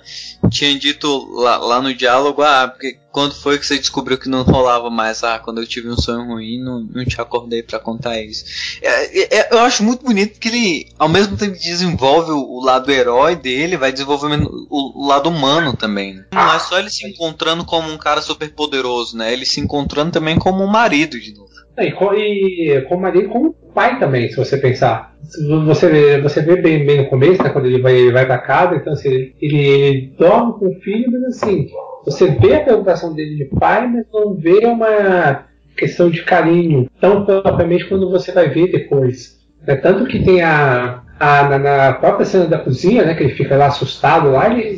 [0.50, 2.42] tinha dito lá, lá no diálogo.
[2.42, 5.24] Ah, porque quando foi que você descobriu que não rolava mais?
[5.24, 8.44] Ah, quando eu tive um sonho ruim, não, não te acordei para contar isso.
[8.82, 12.92] É, é, eu acho muito bonito que ele, ao mesmo tempo, desenvolve o, o lado
[12.92, 16.16] herói dele, vai desenvolvendo o, o, lado humano também.
[16.16, 16.26] Né?
[16.34, 19.34] Não é só ele se encontrando como um cara super poderoso, né?
[19.34, 21.46] Ele se encontrando também como um marido de novo.
[22.16, 25.14] E, e como marido, como pai também, se você pensar.
[25.66, 28.38] Você vê, você vê bem, bem no começo, né, quando ele vai, ele vai pra
[28.38, 31.68] casa, então assim, ele, ele dorme com o filho, mas assim,
[32.06, 35.46] você vê a preocupação dele de pai, mas não vê uma
[35.76, 39.36] questão de carinho tão propriamente quando você vai ver depois.
[39.68, 43.34] É tanto que tem a, a na, na, própria cena da cozinha, né, que ele
[43.34, 44.78] fica lá assustado lá, ele,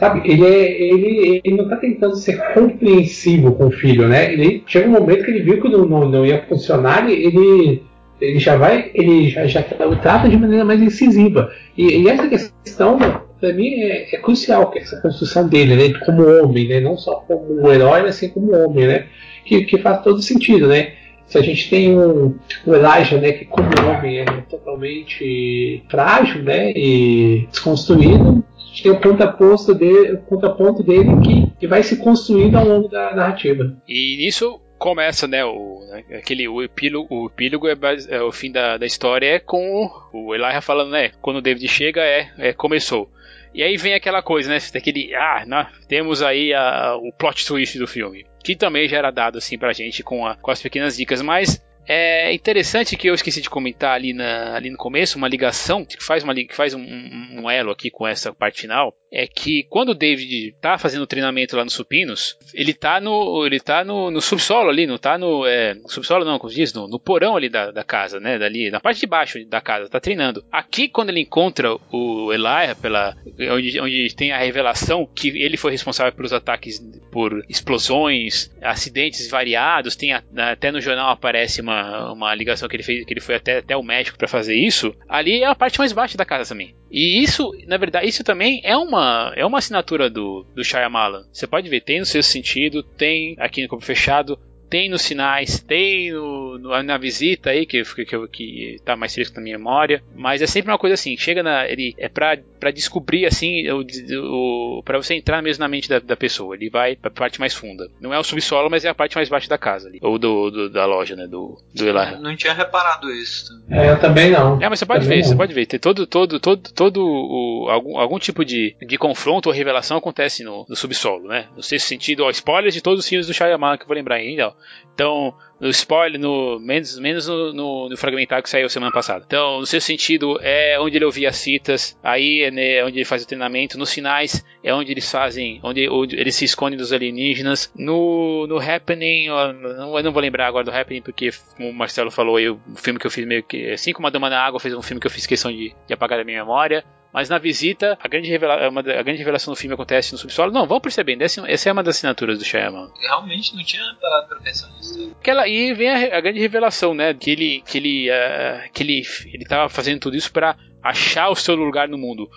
[0.00, 4.32] sabe, ele, é, ele, ele não está tentando ser compreensivo com o filho, né?
[4.32, 7.82] Ele chega um momento que ele viu que não, não, não ia funcionar, ele
[8.20, 11.50] ele já vai, ele já, já trata de maneira mais incisiva.
[11.76, 12.98] E, e essa questão
[13.40, 17.16] para mim é, é, crucial que essa construção dele, né, como homem, né, não só
[17.26, 19.06] como um herói, mas assim como homem, né,
[19.44, 20.92] que, que faz todo sentido, né.
[21.26, 22.34] Se a gente tem um,
[22.66, 29.00] um Elijah, né, que como homem é totalmente frágil, né, e desconstruído, gente tem o
[29.00, 33.76] contraponto dele, o contraponto dele que, que vai se construindo ao longo da narrativa.
[33.86, 35.80] E nisso começa, né, o,
[36.16, 37.76] aquele, o epílogo, o epílogo é,
[38.08, 41.42] é, o fim da, da história é com o, o Elijah falando, né, quando o
[41.42, 43.10] David chega é, é começou.
[43.52, 44.58] E aí vem aquela coisa, né?
[44.72, 45.12] Daquele.
[45.12, 48.24] Ah, né, temos aí a, o plot twist do filme.
[48.44, 51.20] Que também já era dado assim pra gente com, a, com as pequenas dicas.
[51.20, 55.84] Mas é interessante que eu esqueci de comentar ali, na, ali no começo, uma ligação
[55.84, 59.26] que faz, uma, que faz um, um, um elo aqui com essa parte final, é
[59.26, 63.84] que quando o David tá fazendo treinamento lá nos Supinos, ele tá no, ele tá
[63.84, 67.36] no, no subsolo ali, não tá no, é, subsolo não, como diz, no, no porão
[67.36, 70.44] ali da, da, casa, né, dali, na parte de baixo da casa, tá treinando.
[70.50, 73.16] Aqui, quando ele encontra o Elijah, pela,
[73.52, 76.80] onde, onde tem a revelação que ele foi responsável pelos ataques
[77.10, 82.82] por explosões, acidentes variados, tem a, até no jornal aparece uma uma, ligação que ele
[82.82, 85.78] fez, que ele foi até, até o México para fazer isso, ali é a parte
[85.78, 86.74] mais baixa da casa também.
[86.90, 91.24] E isso, na verdade, isso também é uma, é uma assinatura do, do Shyamalan.
[91.32, 94.38] Você pode ver, tem no seu sentido, tem aqui no Corpo Fechado,
[94.70, 99.36] tem nos sinais, tem no, no, na visita aí, que, que, que tá mais fresco
[99.36, 101.68] na minha memória, mas é sempre uma coisa assim, chega na.
[101.68, 103.84] Ele é pra, pra descobrir assim, o,
[104.22, 106.54] o, pra você entrar mesmo na mente da, da pessoa.
[106.54, 107.88] Ele vai pra parte mais funda.
[108.00, 109.98] Não é o subsolo, mas é a parte mais baixa da casa ali.
[110.00, 111.26] Ou do, do da loja, né?
[111.26, 112.20] Do, do Elar.
[112.20, 113.50] Não tinha reparado isso.
[113.68, 114.62] É, eu também não.
[114.62, 115.28] É, mas você pode também ver, não.
[115.30, 115.66] você pode ver.
[115.66, 120.44] Tem todo, todo, todo, todo o, algum, algum tipo de, de confronto ou revelação acontece
[120.44, 121.48] no, no subsolo, né?
[121.56, 124.16] No sexto sentido, ó, spoilers de todos os filmes do Shyamalan que eu vou lembrar
[124.16, 124.59] ainda, ó.
[124.94, 129.24] Então, no spoiler, no, menos, menos no, no, no, fragmentário que saiu semana passada.
[129.26, 133.04] Então, no seu sentido, é onde ele ouvia as citas, aí é né, onde ele
[133.04, 136.92] faz o treinamento, nos finais é onde eles fazem, onde, onde eles se escondem dos
[136.92, 137.70] alienígenas.
[137.76, 141.74] No, no Happening, eu não, eu não vou lembrar agora do Happening, porque, como o
[141.74, 143.70] Marcelo falou, eu, o filme que eu fiz meio que.
[143.70, 145.94] Assim como a Dama na Água fez um filme que eu fiz questão de, de
[145.94, 146.84] apagar da minha memória.
[147.12, 150.52] Mas na visita, a grande, revela uma, a grande revelação do filme acontece no subsolo.
[150.52, 152.90] Não, vamos percebendo, essa, essa é uma das assinaturas do Shyamalan.
[153.00, 155.12] Realmente não tinha parado pra pensar nisso.
[155.20, 157.12] Aquela, e vem a, a, grande revelação, né?
[157.14, 161.36] Que ele, que ele, uh, que ele, ele tava fazendo tudo isso para achar o
[161.36, 162.28] seu lugar no mundo.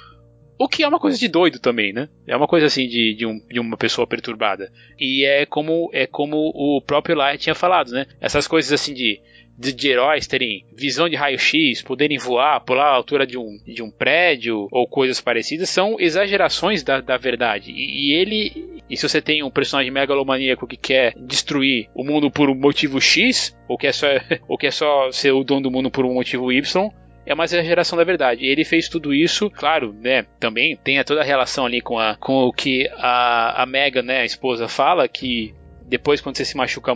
[0.60, 2.08] O que é uma coisa de doido também, né?
[2.28, 4.72] É uma coisa assim de, de, um, de uma pessoa perturbada.
[5.00, 8.06] E é como, é como o próprio Lai tinha falado, né?
[8.22, 9.20] Essas coisas assim de
[9.58, 13.84] de, de, heróis terem visão de raio-x, poderem voar, pular a altura de um, de
[13.84, 17.72] um prédio ou coisas parecidas, são exagerações da, da verdade.
[17.72, 22.30] E, e ele E se você tem um personagem megalomaníaco que quer destruir o mundo
[22.30, 24.08] por um motivo X, ou quer só,
[24.48, 26.90] ou quer só ser o dono do mundo por um motivo Y,
[27.26, 28.46] é uma exageração da verdade.
[28.46, 30.26] Ele fez tudo isso, claro, né?
[30.40, 34.22] Também tem toda a relação ali com, a, com o que a, a Megan, né,
[34.22, 35.54] a esposa, fala, que
[35.88, 36.94] depois quando você se machuca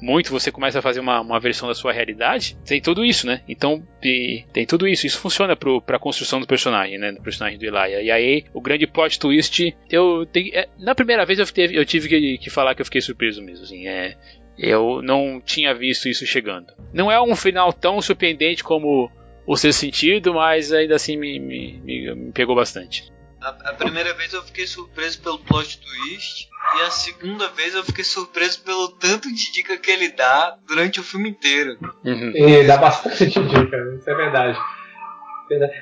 [0.00, 3.42] muito, você começa a fazer uma, uma versão da sua realidade, tem tudo isso, né?
[3.48, 5.06] Então, tem tudo isso.
[5.06, 7.12] Isso funciona pro, pra construção do personagem, né?
[7.12, 8.00] Do personagem do Elijah.
[8.00, 10.26] E aí, o grande plot twist, eu.
[10.26, 13.00] Tem, é, na primeira vez eu, teve, eu tive que, que, falar que eu fiquei
[13.00, 13.86] surpreso mesmo, assim.
[13.86, 14.16] É,
[14.58, 16.72] eu não tinha visto isso chegando.
[16.92, 19.10] Não é um final tão surpreendente como
[19.46, 23.10] o seu sentido, mas ainda assim me, me, me, me pegou bastante.
[23.40, 26.49] A, a, primeira vez eu fiquei surpreso pelo plot twist.
[26.78, 31.00] E a segunda vez eu fiquei surpreso pelo tanto de dica que ele dá durante
[31.00, 31.76] o filme inteiro.
[32.04, 32.32] Uhum.
[32.34, 34.58] E dá bastante dica, isso é verdade.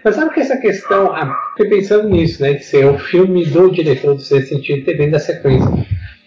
[0.02, 2.54] Mas sabe que essa questão, ah, fiquei pensando nisso, né?
[2.54, 5.68] De ser o filme do diretor do sexto sentido ter dentro da sequência.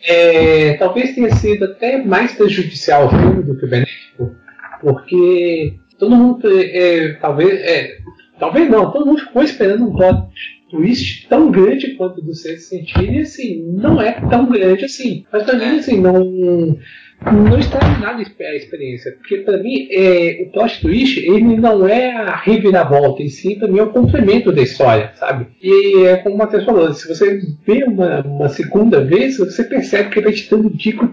[0.04, 4.36] É, talvez tenha sido até mais prejudicial o filme do que benéfico,
[4.80, 7.98] porque todo mundo, é, talvez, é,
[8.40, 10.28] talvez não, todo mundo ficou esperando um plot
[10.72, 15.26] twist tão grande quanto do sexto sentido, e assim, não é tão grande assim.
[15.32, 16.78] Mas pra mim, assim, não.
[17.24, 22.12] Não estraga nada a experiência, porque para mim é, o plot twist ele não é
[22.12, 25.46] a reviravolta em si, para mim é o complemento da história, sabe?
[25.62, 30.10] E é como o Matheus falou, se você vê uma, uma segunda vez, você percebe
[30.10, 31.10] que ele vai te dando dicas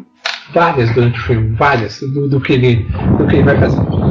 [0.54, 2.86] várias durante o filme, várias do, do, que, ele,
[3.18, 4.07] do que ele vai fazer.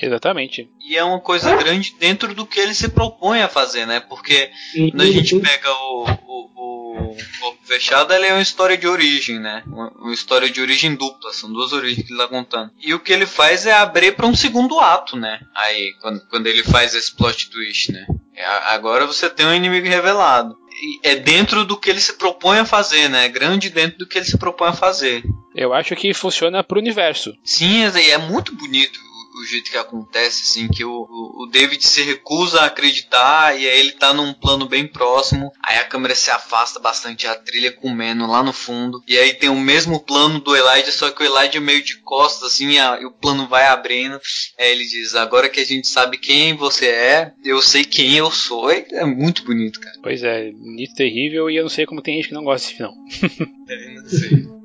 [0.00, 0.68] Exatamente.
[0.80, 4.00] E é uma coisa grande dentro do que ele se propõe a fazer, né?
[4.00, 4.50] Porque
[4.90, 9.38] quando a gente pega o, o, o Corpo Fechado, ele é uma história de origem,
[9.38, 9.62] né?
[9.66, 12.70] Uma, uma, história de origem dupla, são duas origens que ele tá contando.
[12.80, 15.40] E o que ele faz é abrir para um segundo ato, né?
[15.54, 18.06] Aí, quando, quando ele faz esse plot twist, né?
[18.36, 20.56] É, agora você tem um inimigo revelado.
[20.76, 23.26] E é dentro do que ele se propõe a fazer, né?
[23.26, 25.22] É grande dentro do que ele se propõe a fazer.
[25.54, 27.32] Eu acho que funciona pro universo.
[27.44, 28.98] Sim, é muito bonito
[29.34, 33.80] o jeito que acontece, assim, que o, o David se recusa a acreditar e aí
[33.80, 38.26] ele tá num plano bem próximo, aí a câmera se afasta bastante, a trilha comendo
[38.26, 41.60] lá no fundo, e aí tem o mesmo plano do Elijah, só que o Elijah
[41.60, 44.20] meio de costas, assim, e, a, e o plano vai abrindo,
[44.58, 48.30] aí ele diz, agora que a gente sabe quem você é, eu sei quem eu
[48.30, 49.98] sou, é, é muito bonito, cara.
[50.02, 52.76] Pois é, bonito, terrível, e eu não sei como tem gente que não gosta desse
[52.76, 52.94] final.
[53.68, 54.63] é, não sei.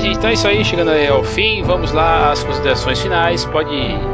[0.00, 3.44] Gente, então é isso aí, chegando ao fim, vamos lá às considerações finais.
[3.44, 3.70] Pode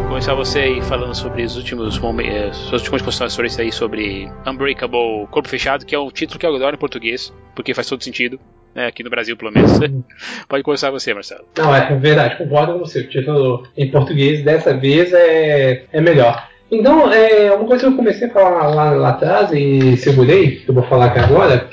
[0.08, 5.26] começar você aí falando sobre os últimos momentos, eh, suas últimas considerações aí sobre Unbreakable
[5.30, 8.38] Corpo Fechado, que é o título que eu adoro em português, porque faz todo sentido.
[8.74, 9.78] Né, aqui no Brasil, pelo menos.
[10.46, 11.46] Pode começar você, Marcelo.
[11.56, 13.00] Não, é verdade, concordo com você.
[13.00, 16.46] O título em português dessa vez é, é melhor.
[16.70, 20.68] Então, é, uma coisa que eu comecei a falar lá, lá atrás e segurei, que
[20.68, 21.70] eu vou falar aqui agora,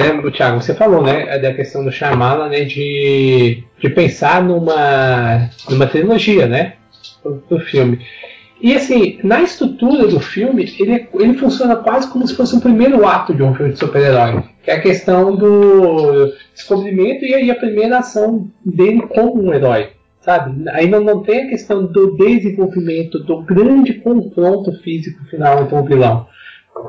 [0.00, 5.86] é, Thiago, você falou, né, da questão do Shyamalan, né, de, de pensar numa, numa
[5.86, 6.74] trilogia, né,
[7.24, 8.00] do, do, filme.
[8.60, 13.06] E assim, na estrutura do filme, ele, ele funciona quase como se fosse o primeiro
[13.06, 17.54] ato de um filme de super-herói, que é a questão do descobrimento e aí a
[17.54, 19.90] primeira ação dele como um herói
[20.20, 20.68] sabe?
[20.70, 26.26] Ainda não tem a questão do desenvolvimento, do grande confronto físico final entre o vilão,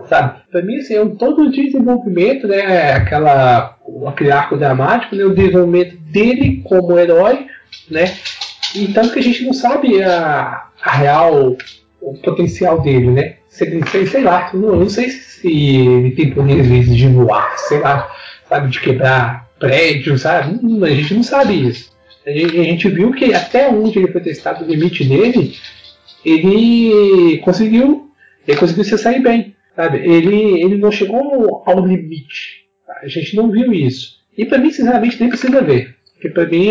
[0.08, 0.42] sabe?
[0.52, 2.94] Para mim, assim, é um todo o desenvolvimento, né?
[2.94, 3.78] Aquela,
[4.08, 5.24] aquele arco dramático, né?
[5.24, 7.48] O desenvolvimento dele como herói,
[7.90, 8.06] né?
[8.76, 11.58] E tanto que a gente não sabe a, a real
[12.02, 13.36] o potencial dele, né?
[13.48, 18.10] Sei, sei, sei lá, não, não sei se ele tem poderes de voar, sei lá,
[18.48, 20.60] sabe, de quebrar prédios, sabe?
[20.84, 21.92] a gente não sabe isso.
[22.26, 25.56] A gente viu que até onde ele foi testado o limite dele,
[26.24, 28.12] ele conseguiu,
[28.48, 29.98] ele conseguiu se sair bem, sabe?
[30.00, 32.66] Ele, ele não chegou ao limite.
[33.02, 34.20] A gente não viu isso.
[34.38, 35.96] E para mim, sinceramente, nem precisa ver.
[36.14, 36.70] Porque para mim,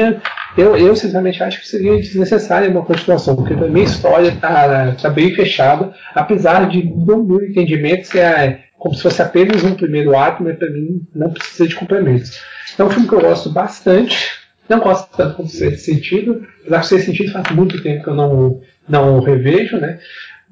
[0.57, 4.93] eu, eu sinceramente acho que seria desnecessária uma continuação, porque para mim a história está
[4.93, 9.75] tá bem fechada, apesar de, no meu entendimento, ser é, como se fosse apenas um
[9.75, 12.41] primeiro ato, mas para mim não precisa de complementos.
[12.79, 14.31] É um filme que eu gosto bastante,
[14.69, 16.47] não gosto tanto como Sexto Sentido.
[16.61, 19.99] Apesar que Sexto Sentido faz muito tempo que eu não, não revejo, né?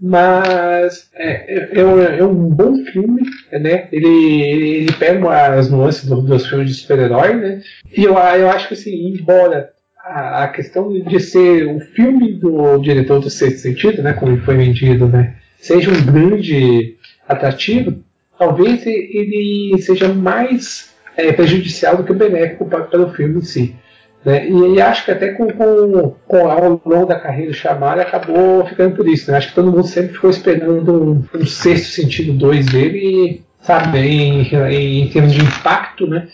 [0.01, 3.88] Mas é, é, é, é um bom filme, né?
[3.90, 7.62] Ele, ele pega as nuances dos, dos filmes de super-herói, né?
[7.96, 12.78] E eu, eu acho que assim, embora a, a questão de ser um filme do
[12.78, 14.12] diretor do Sexto Sentido, né?
[14.12, 15.34] Como ele foi vendido, né?
[15.59, 16.96] Seja um grande
[17.28, 17.99] atrativo,
[18.38, 23.74] talvez ele seja mais é, prejudicial do que benéfico para, para o filme em si.
[24.25, 24.49] Né?
[24.49, 28.66] E, e, acho que até com, com, com, ao longo da carreira do Shyamalan acabou
[28.66, 29.31] ficando por isso.
[29.31, 29.39] Né?
[29.39, 34.43] Acho que todo mundo sempre ficou esperando um, um sexto sentido 2 dele, sabe, em,
[34.43, 36.29] em, em, termos de impacto, né?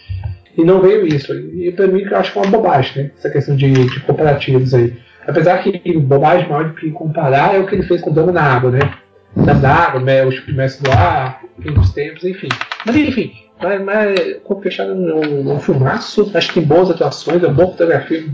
[0.56, 1.32] E não veio isso.
[1.34, 3.10] E para mim eu acho que é uma bobagem, né?
[3.18, 4.94] Essa questão de, de cooperativos aí.
[5.26, 8.30] Apesar que bobagem maior do que comparar é o que ele fez com o Dama
[8.30, 8.80] na Água, né?
[9.34, 10.24] Dama na Água, né?
[10.24, 11.40] o Mestre do Ar,
[11.94, 12.48] Tempos, enfim.
[12.84, 17.42] Mas enfim, mas, mas Corpo Fechado é um, um filmaço, acho que tem boas atuações,
[17.42, 18.26] é uma boa fotografia,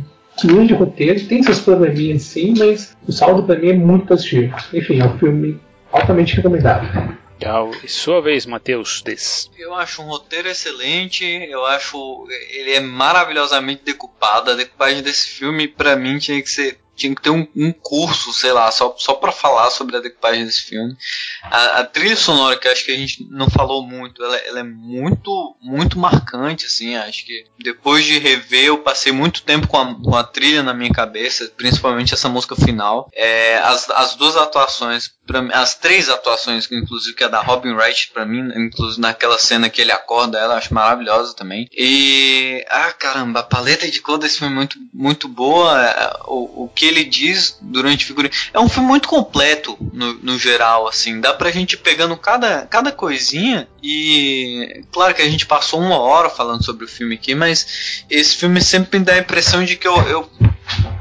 [0.44, 4.56] grande roteiro, tem seus probleminhas sim, mas o saldo para mim é muito positivo.
[4.72, 5.60] Enfim, é um filme
[5.92, 7.18] altamente recomendado.
[7.40, 7.70] Legal.
[7.82, 9.50] E sua vez, Matheus Des.
[9.58, 14.50] Eu acho um roteiro excelente, eu acho ele é maravilhosamente decupado.
[14.50, 18.32] A decupagem desse filme, para mim, tinha que ser tinha que ter um, um curso,
[18.32, 20.94] sei lá, só, só para falar sobre a decupagem desse filme.
[21.42, 24.64] A, a, trilha sonora, que acho que a gente não falou muito, ela, ela, é
[24.64, 26.96] muito, muito marcante, assim.
[26.96, 30.74] Acho que depois de rever, eu passei muito tempo com a, com a trilha na
[30.74, 33.08] minha cabeça, principalmente essa música final.
[33.14, 38.10] É, as, as duas atuações, pra, as três atuações, inclusive, que é da Robin Wright,
[38.12, 41.68] para mim, inclusive naquela cena que ele acorda, ela acho maravilhosa também.
[41.72, 45.82] E, ah, caramba, a paleta de cor desse filme é muito, muito boa.
[45.82, 48.32] É, o, o que ele diz durante figurinha.
[48.52, 51.20] É um filme muito completo no, no geral, assim.
[51.20, 54.84] Dá pra gente ir pegando cada, cada coisinha e.
[54.92, 58.60] Claro que a gente passou uma hora falando sobre o filme aqui, mas esse filme
[58.60, 60.30] sempre me dá a impressão de que eu, eu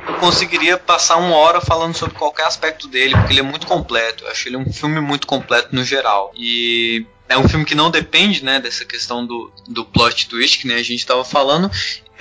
[0.07, 4.23] eu conseguiria passar uma hora falando sobre qualquer aspecto dele, porque ele é muito completo.
[4.23, 6.31] Eu acho ele um filme muito completo no geral.
[6.35, 10.73] E é um filme que não depende, né, dessa questão do, do plot twist que
[10.73, 11.69] a gente estava falando,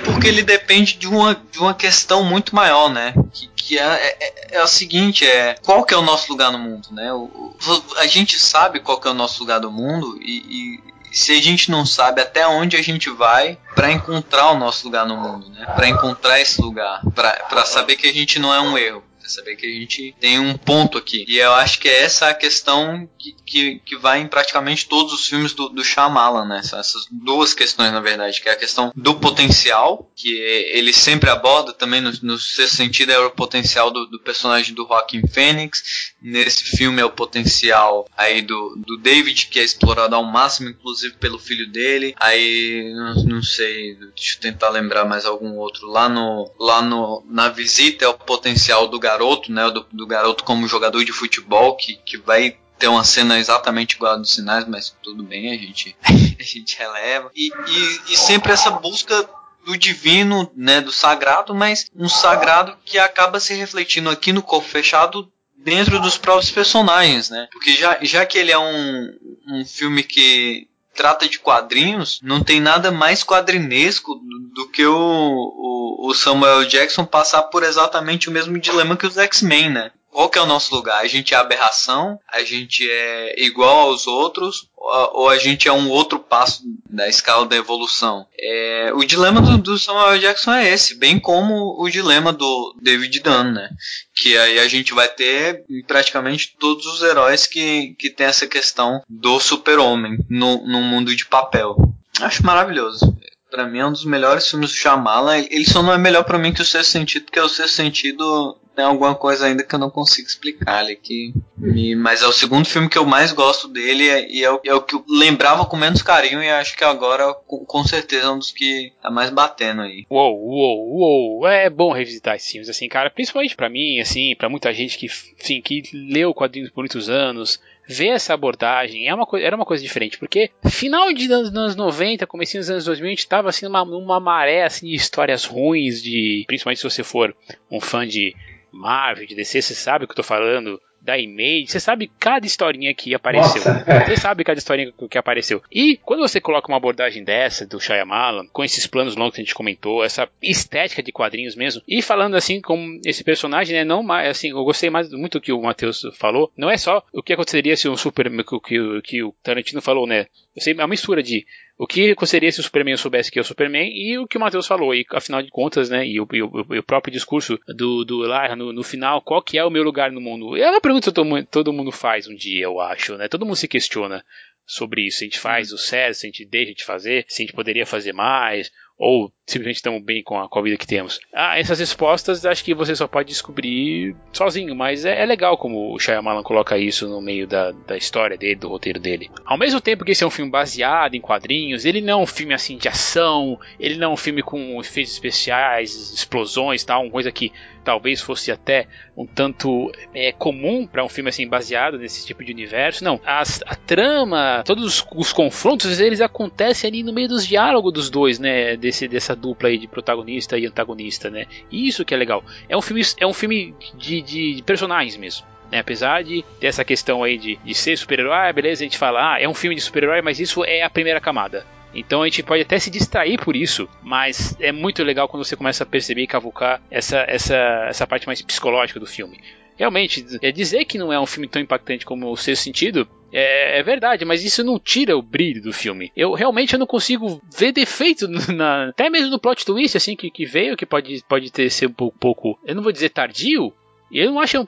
[0.05, 3.15] porque ele depende de uma, de uma questão muito maior, né?
[3.33, 6.59] Que, que é, é, é o seguinte, é qual que é o nosso lugar no
[6.59, 7.13] mundo, né?
[7.13, 10.89] O, o, a gente sabe qual que é o nosso lugar no mundo e, e
[11.13, 15.07] se a gente não sabe até onde a gente vai para encontrar o nosso lugar
[15.07, 15.67] no mundo, né?
[15.75, 19.67] Para encontrar esse lugar, para saber que a gente não é um erro saber que
[19.67, 21.25] a gente tem um ponto aqui.
[21.29, 25.13] E eu acho que é essa a questão que, que, que vai em praticamente todos
[25.13, 26.61] os filmes do, do Shyamalan, né?
[26.61, 31.73] Essas duas questões, na verdade, que é a questão do potencial, que ele sempre aborda
[31.73, 36.13] também no, no sexto sentido, é o potencial do, do personagem do Joaquin Phoenix.
[36.21, 41.15] Nesse filme é o potencial aí do, do David, que é explorado ao máximo, inclusive
[41.17, 42.15] pelo filho dele.
[42.19, 45.87] Aí, não, não sei, deixa eu tentar lembrar mais algum outro.
[45.87, 49.69] Lá no, lá no, na visita é o potencial do garoto garoto, né?
[49.71, 54.13] Do, do garoto como jogador de futebol que, que vai ter uma cena exatamente igual
[54.13, 55.97] a dos sinais, mas tudo bem, a gente,
[56.39, 57.31] a gente releva.
[57.35, 59.29] E, e, e, sempre essa busca
[59.67, 64.67] do divino, né, do sagrado, mas um sagrado que acaba se refletindo aqui no corpo
[64.67, 67.49] fechado dentro dos próprios personagens, né?
[67.53, 69.13] Porque já, já que ele é um,
[69.49, 70.69] um filme que
[70.99, 74.21] trata de quadrinhos, não tem nada mais quadrinesco
[74.53, 79.17] do, que o, o, o, Samuel Jackson passar por exatamente o mesmo dilema que os
[79.17, 79.93] X-Men, né?
[80.19, 81.01] Qual que é o nosso lugar?
[81.01, 82.19] A gente é aberração?
[82.29, 84.69] A gente é igual aos outros?
[84.77, 88.27] Ou a gente é um outro passo da escala da evolução?
[88.37, 93.21] É, o dilema do, do, Samuel Jackson é esse, bem como o dilema do David
[93.21, 93.71] Dunn, né?
[94.13, 99.01] Que aí a gente vai ter praticamente todos os heróis que, que tem essa questão
[99.09, 101.77] do super-homem no, no mundo de papel.
[102.21, 103.17] Acho maravilhoso.
[103.51, 105.39] Pra mim é um dos melhores filmes do Shyamalan.
[105.39, 108.57] Ele só não é melhor para mim que o Sexto Sentido, porque o Sexto Sentido
[108.79, 110.95] tem alguma coisa ainda que eu não consigo explicar ali.
[110.95, 114.61] Que me, mas é o segundo filme que eu mais gosto dele e é, o,
[114.65, 118.27] é o que eu lembrava com menos carinho e acho que agora com, com, certeza
[118.27, 120.07] é um dos que tá mais batendo aí.
[120.09, 121.49] Uou, uou, uou.
[121.49, 123.11] É bom revisitar esses filmes, assim, cara.
[123.11, 127.61] Principalmente para mim, assim, para muita gente que, enfim, que leu quadrinhos por muitos anos,
[127.89, 132.27] ver essa abordagem é uma era uma coisa diferente, porque final de anos, anos 90,
[132.27, 136.03] comecinho dos anos 2000, a gente tava assim numa, numa maré assim, de histórias ruins,
[136.03, 137.35] de principalmente se você for
[137.71, 138.37] um fã de
[138.71, 142.47] Marvel, de DC, você sabe o que eu tô falando, da Image, você sabe cada
[142.47, 143.63] historinha que apareceu.
[143.65, 143.85] Nossa.
[144.09, 145.63] Você sabe cada historinha que apareceu.
[145.71, 149.45] E quando você coloca uma abordagem dessa do Shyamalan, com esses planos longos que a
[149.45, 154.03] gente comentou, essa estética de quadrinhos mesmo, e falando assim como esse personagem, né, não
[154.03, 157.23] mais, assim, eu gostei mais muito do que o Matheus falou, não é só o
[157.23, 160.27] que aconteceria se um super, que, que, que o Tarantino falou, né,
[160.59, 161.47] eu sei, é uma mistura de
[161.77, 164.41] o que aconteceria se o Superman soubesse que é o Superman e o que o
[164.41, 164.95] Matheus falou.
[164.95, 166.07] E afinal de contas, né?
[166.07, 169.57] E o, e o, e o próprio discurso do, do no, no, final, qual que
[169.57, 170.57] é o meu lugar no mundo?
[170.57, 173.29] É uma pergunta que todo, todo mundo faz um dia, eu acho, né?
[173.29, 174.25] Todo mundo se questiona
[174.67, 175.19] sobre isso.
[175.19, 177.55] Se a gente faz o certo, se a gente deixa de fazer, se a gente
[177.55, 181.19] poderia fazer mais, ou simplesmente estamos bem com a, com a vida que temos.
[181.33, 185.95] Ah, essas respostas acho que você só pode descobrir sozinho, mas é, é legal como
[185.95, 189.31] o Shyamalan coloca isso no meio da, da história dele, do roteiro dele.
[189.45, 192.27] Ao mesmo tempo que esse é um filme baseado em quadrinhos, ele não é um
[192.27, 197.11] filme assim de ação, ele não é um filme com efeitos especiais, explosões, tal, uma
[197.11, 197.51] coisa que
[197.89, 198.87] talvez fosse até
[199.17, 203.03] um tanto é, comum para um filme assim baseado nesse tipo de universo.
[203.03, 207.93] Não, as, a trama, todos os, os, confrontos, eles acontecem ali no meio dos diálogos
[207.93, 208.77] dos dois, né?
[208.77, 211.47] Desse, dessa dupla aí de protagonista e antagonista, né?
[211.73, 212.45] Isso que é legal.
[212.69, 215.47] É um filme, é um filme de, de personagens mesmo.
[215.71, 215.79] Né?
[215.79, 219.35] Apesar de ter essa questão aí de, de ser super-herói, ah, beleza, a gente fala,
[219.35, 221.65] ah, é um filme de super-herói, mas isso é a primeira camada.
[221.95, 225.57] Então a gente pode até se distrair por isso, mas é muito legal quando você
[225.57, 229.41] começa a perceber e cavucar essa, essa, essa parte mais psicológica do filme.
[229.79, 233.79] Realmente, é dizer que não é um filme tão impactante como o Sexto Sentido é,
[233.79, 236.11] é, verdade, mas isso não tira o brilho do filme.
[236.17, 240.31] Eu realmente eu não consigo ver defeito na, até mesmo no plot twist assim que,
[240.31, 243.73] que veio, que pode, pode ter ser um pouco, pouco, eu não vou dizer tardio,
[244.11, 244.65] e eu não acho um,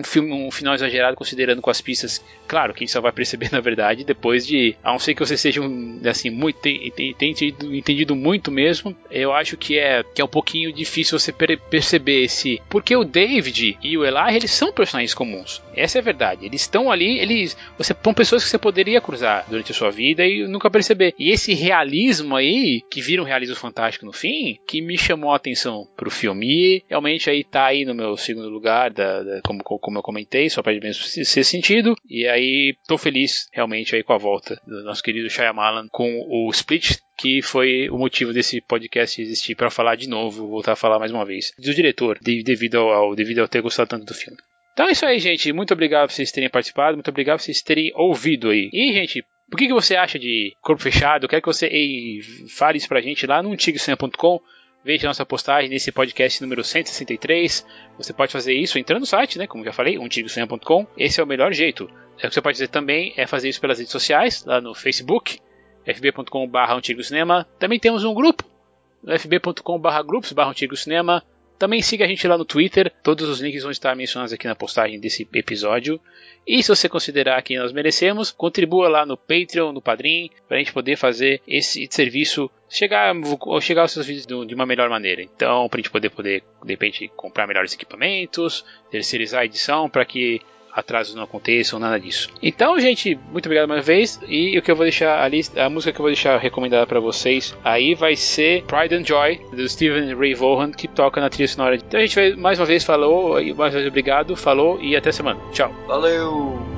[0.00, 2.22] um, filme, um final exagerado considerando com as pistas.
[2.48, 4.76] Claro que a gente só vai perceber na verdade depois de.
[4.82, 6.60] A não ser que você seja um, assim, muito.
[6.60, 8.96] Tem entendido, entendido, muito mesmo.
[9.10, 12.60] Eu acho que é, que é um pouquinho difícil você per perceber esse.
[12.68, 15.62] Porque o David e o Eli, eles são personagens comuns.
[15.74, 16.46] Essa é a verdade.
[16.46, 17.56] Eles estão ali, eles.
[17.78, 21.14] Você são pessoas que você poderia cruzar durante a sua vida e nunca perceber.
[21.18, 25.36] E esse realismo aí, que vira um realismo fantástico no fim, que me chamou a
[25.36, 26.46] atenção pro filme.
[26.46, 30.02] E realmente aí tá aí no meu segundo lugar lugar, da, da, como, como eu
[30.02, 31.94] comentei, só para mesmo ser sentido.
[32.08, 36.50] E aí tô feliz realmente aí com a volta do nosso querido Shyamalan com o
[36.50, 40.98] Split, que foi o motivo desse podcast existir para falar de novo, voltar a falar
[40.98, 44.38] mais uma vez do diretor, devido ao, devido ao ter gostado tanto do filme.
[44.72, 45.52] Então é isso aí, gente.
[45.52, 48.70] Muito obrigado por vocês terem participado, muito obrigado por vocês terem ouvido aí.
[48.72, 51.24] E, gente, o que, que você acha de Corpo Fechado?
[51.24, 54.40] Eu quero que você ei, fale isso pra gente lá no antigocinema.com.
[54.84, 57.64] Veja nossa postagem nesse podcast número 163.
[57.96, 59.46] Você pode fazer isso entrando no site, né?
[59.46, 60.86] Como já falei, umtigosonha.com.
[60.98, 61.84] Esse é o melhor jeito.
[61.84, 65.38] O que você pode fazer também é fazer isso pelas redes sociais, lá no Facebook,
[65.86, 67.46] fb.com.br Cinema.
[67.60, 68.44] Também temos um grupo,
[69.06, 70.34] fb.com.br grupos
[70.80, 71.22] Cinema.
[71.58, 74.54] Também siga a gente lá no Twitter, todos os links vão estar mencionados aqui na
[74.56, 76.00] postagem desse episódio.
[76.44, 80.58] E se você considerar que nós merecemos, contribua lá no Patreon, no Padrim, para a
[80.58, 83.14] gente poder fazer esse serviço chegar,
[83.60, 85.22] chegar aos seus vídeos de uma melhor maneira.
[85.22, 90.04] Então, para a gente poder, poder, de repente, comprar melhores equipamentos, terceirizar a edição, para
[90.04, 90.40] que
[90.72, 92.30] atrasos não aconteçam, nada disso.
[92.42, 94.18] Então, gente, muito obrigado mais uma vez.
[94.26, 96.98] E o que eu vou deixar ali, a música que eu vou deixar recomendada para
[96.98, 101.48] vocês aí vai ser Pride and Joy do Steven Ray Vaughan que toca na trilha
[101.48, 101.76] sonora.
[101.76, 105.12] Então a gente vai mais uma vez falou mais uma vez obrigado, falou e até
[105.12, 105.38] semana.
[105.52, 105.70] Tchau.
[105.86, 106.71] Valeu.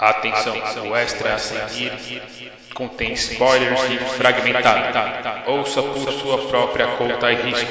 [0.00, 0.56] Atenção,
[0.88, 1.92] o extra a seguir
[2.74, 5.50] contém spoilers e fragmentado.
[5.50, 7.66] Ouça por sua própria conta e risco.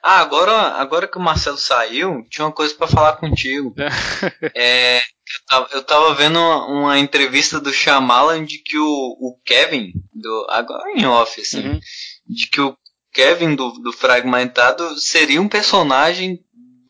[0.00, 3.74] Ah, agora, agora que o Marcelo saiu, tinha uma coisa para falar contigo.
[4.54, 5.02] é, eu,
[5.48, 10.46] tava, eu tava vendo uma, uma, entrevista do Shyamalan de que o, o Kevin, do,
[10.48, 11.80] agora em off, assim, uhum.
[12.28, 12.76] de que o
[13.12, 16.38] Kevin do, do Fragmentado seria um personagem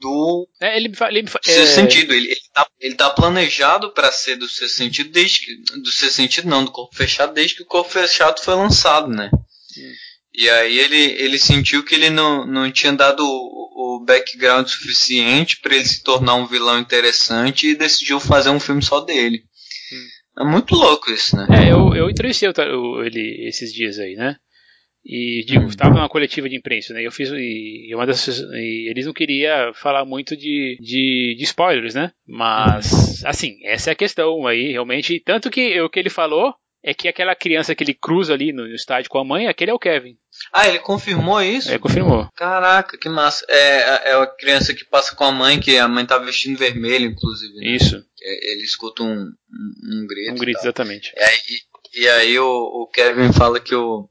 [0.00, 1.66] do é, ele, ele, seu é...
[1.66, 2.12] sentido.
[2.12, 6.10] Ele, ele, tá, ele tá planejado para ser do seu sentido desde que, do seu
[6.10, 9.30] sentido não, do corpo fechado desde que o corpo fechado foi lançado, né?
[9.72, 9.92] Sim.
[10.34, 15.58] E aí ele, ele sentiu que ele não, não tinha dado o, o background suficiente
[15.60, 19.42] para ele se tornar um vilão interessante e decidiu fazer um filme só dele.
[20.38, 21.46] É muito louco isso, né?
[21.50, 24.36] É, eu, eu entrevistei ele esses dias aí, né?
[25.08, 27.06] E digo, estava numa coletiva de imprensa, né?
[27.06, 31.94] Eu fiz e, uma dessas, e eles não queriam falar muito de, de, de, spoilers,
[31.94, 32.10] né?
[32.26, 35.22] Mas assim, essa é a questão aí, realmente.
[35.24, 36.52] Tanto que o que ele falou
[36.82, 39.74] é que aquela criança que ele cruza ali no, estádio com a mãe, aquele é
[39.74, 40.16] o Kevin.
[40.52, 41.70] Ah, ele confirmou isso?
[41.70, 42.28] É, confirmou.
[42.34, 43.46] Caraca, que massa.
[43.48, 47.06] É, é a criança que passa com a mãe, que a mãe tá vestindo vermelho,
[47.06, 47.54] inclusive.
[47.54, 47.76] Né?
[47.76, 48.04] Isso.
[48.20, 50.32] Ele escuta um, um, um grito.
[50.32, 51.12] Um grito, exatamente.
[51.16, 51.38] E aí,
[51.94, 54.08] e aí o, o Kevin fala que o,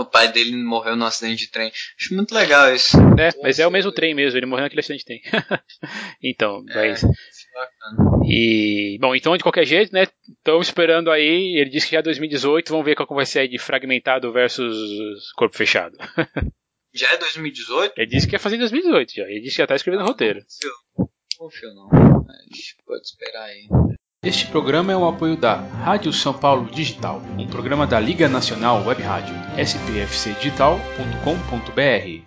[0.00, 1.72] o pai dele morreu num acidente de trem.
[2.00, 2.96] Acho muito legal isso.
[3.18, 5.22] É, mas é o mesmo trem mesmo, ele morreu naquele acidente de trem.
[6.22, 7.02] então, é, mas...
[8.28, 10.06] E, bom, então de qualquer jeito, né,
[10.38, 13.48] estamos esperando aí, ele disse que já é 2018, vamos ver qual vai ser aí
[13.48, 15.96] de fragmentado versus corpo fechado.
[16.96, 17.92] Já é 2018?
[17.94, 19.24] Ele disse que ia fazer em 2018 já.
[19.24, 20.40] Ele disse que já tá escrevendo o roteiro.
[20.40, 21.10] Confio.
[21.36, 21.88] Confio não.
[22.26, 23.68] Mas pode esperar aí.
[24.26, 28.84] Este programa é um apoio da Rádio São Paulo Digital, um programa da Liga Nacional
[28.84, 32.22] Web Rádio, spfcdigital.com.br.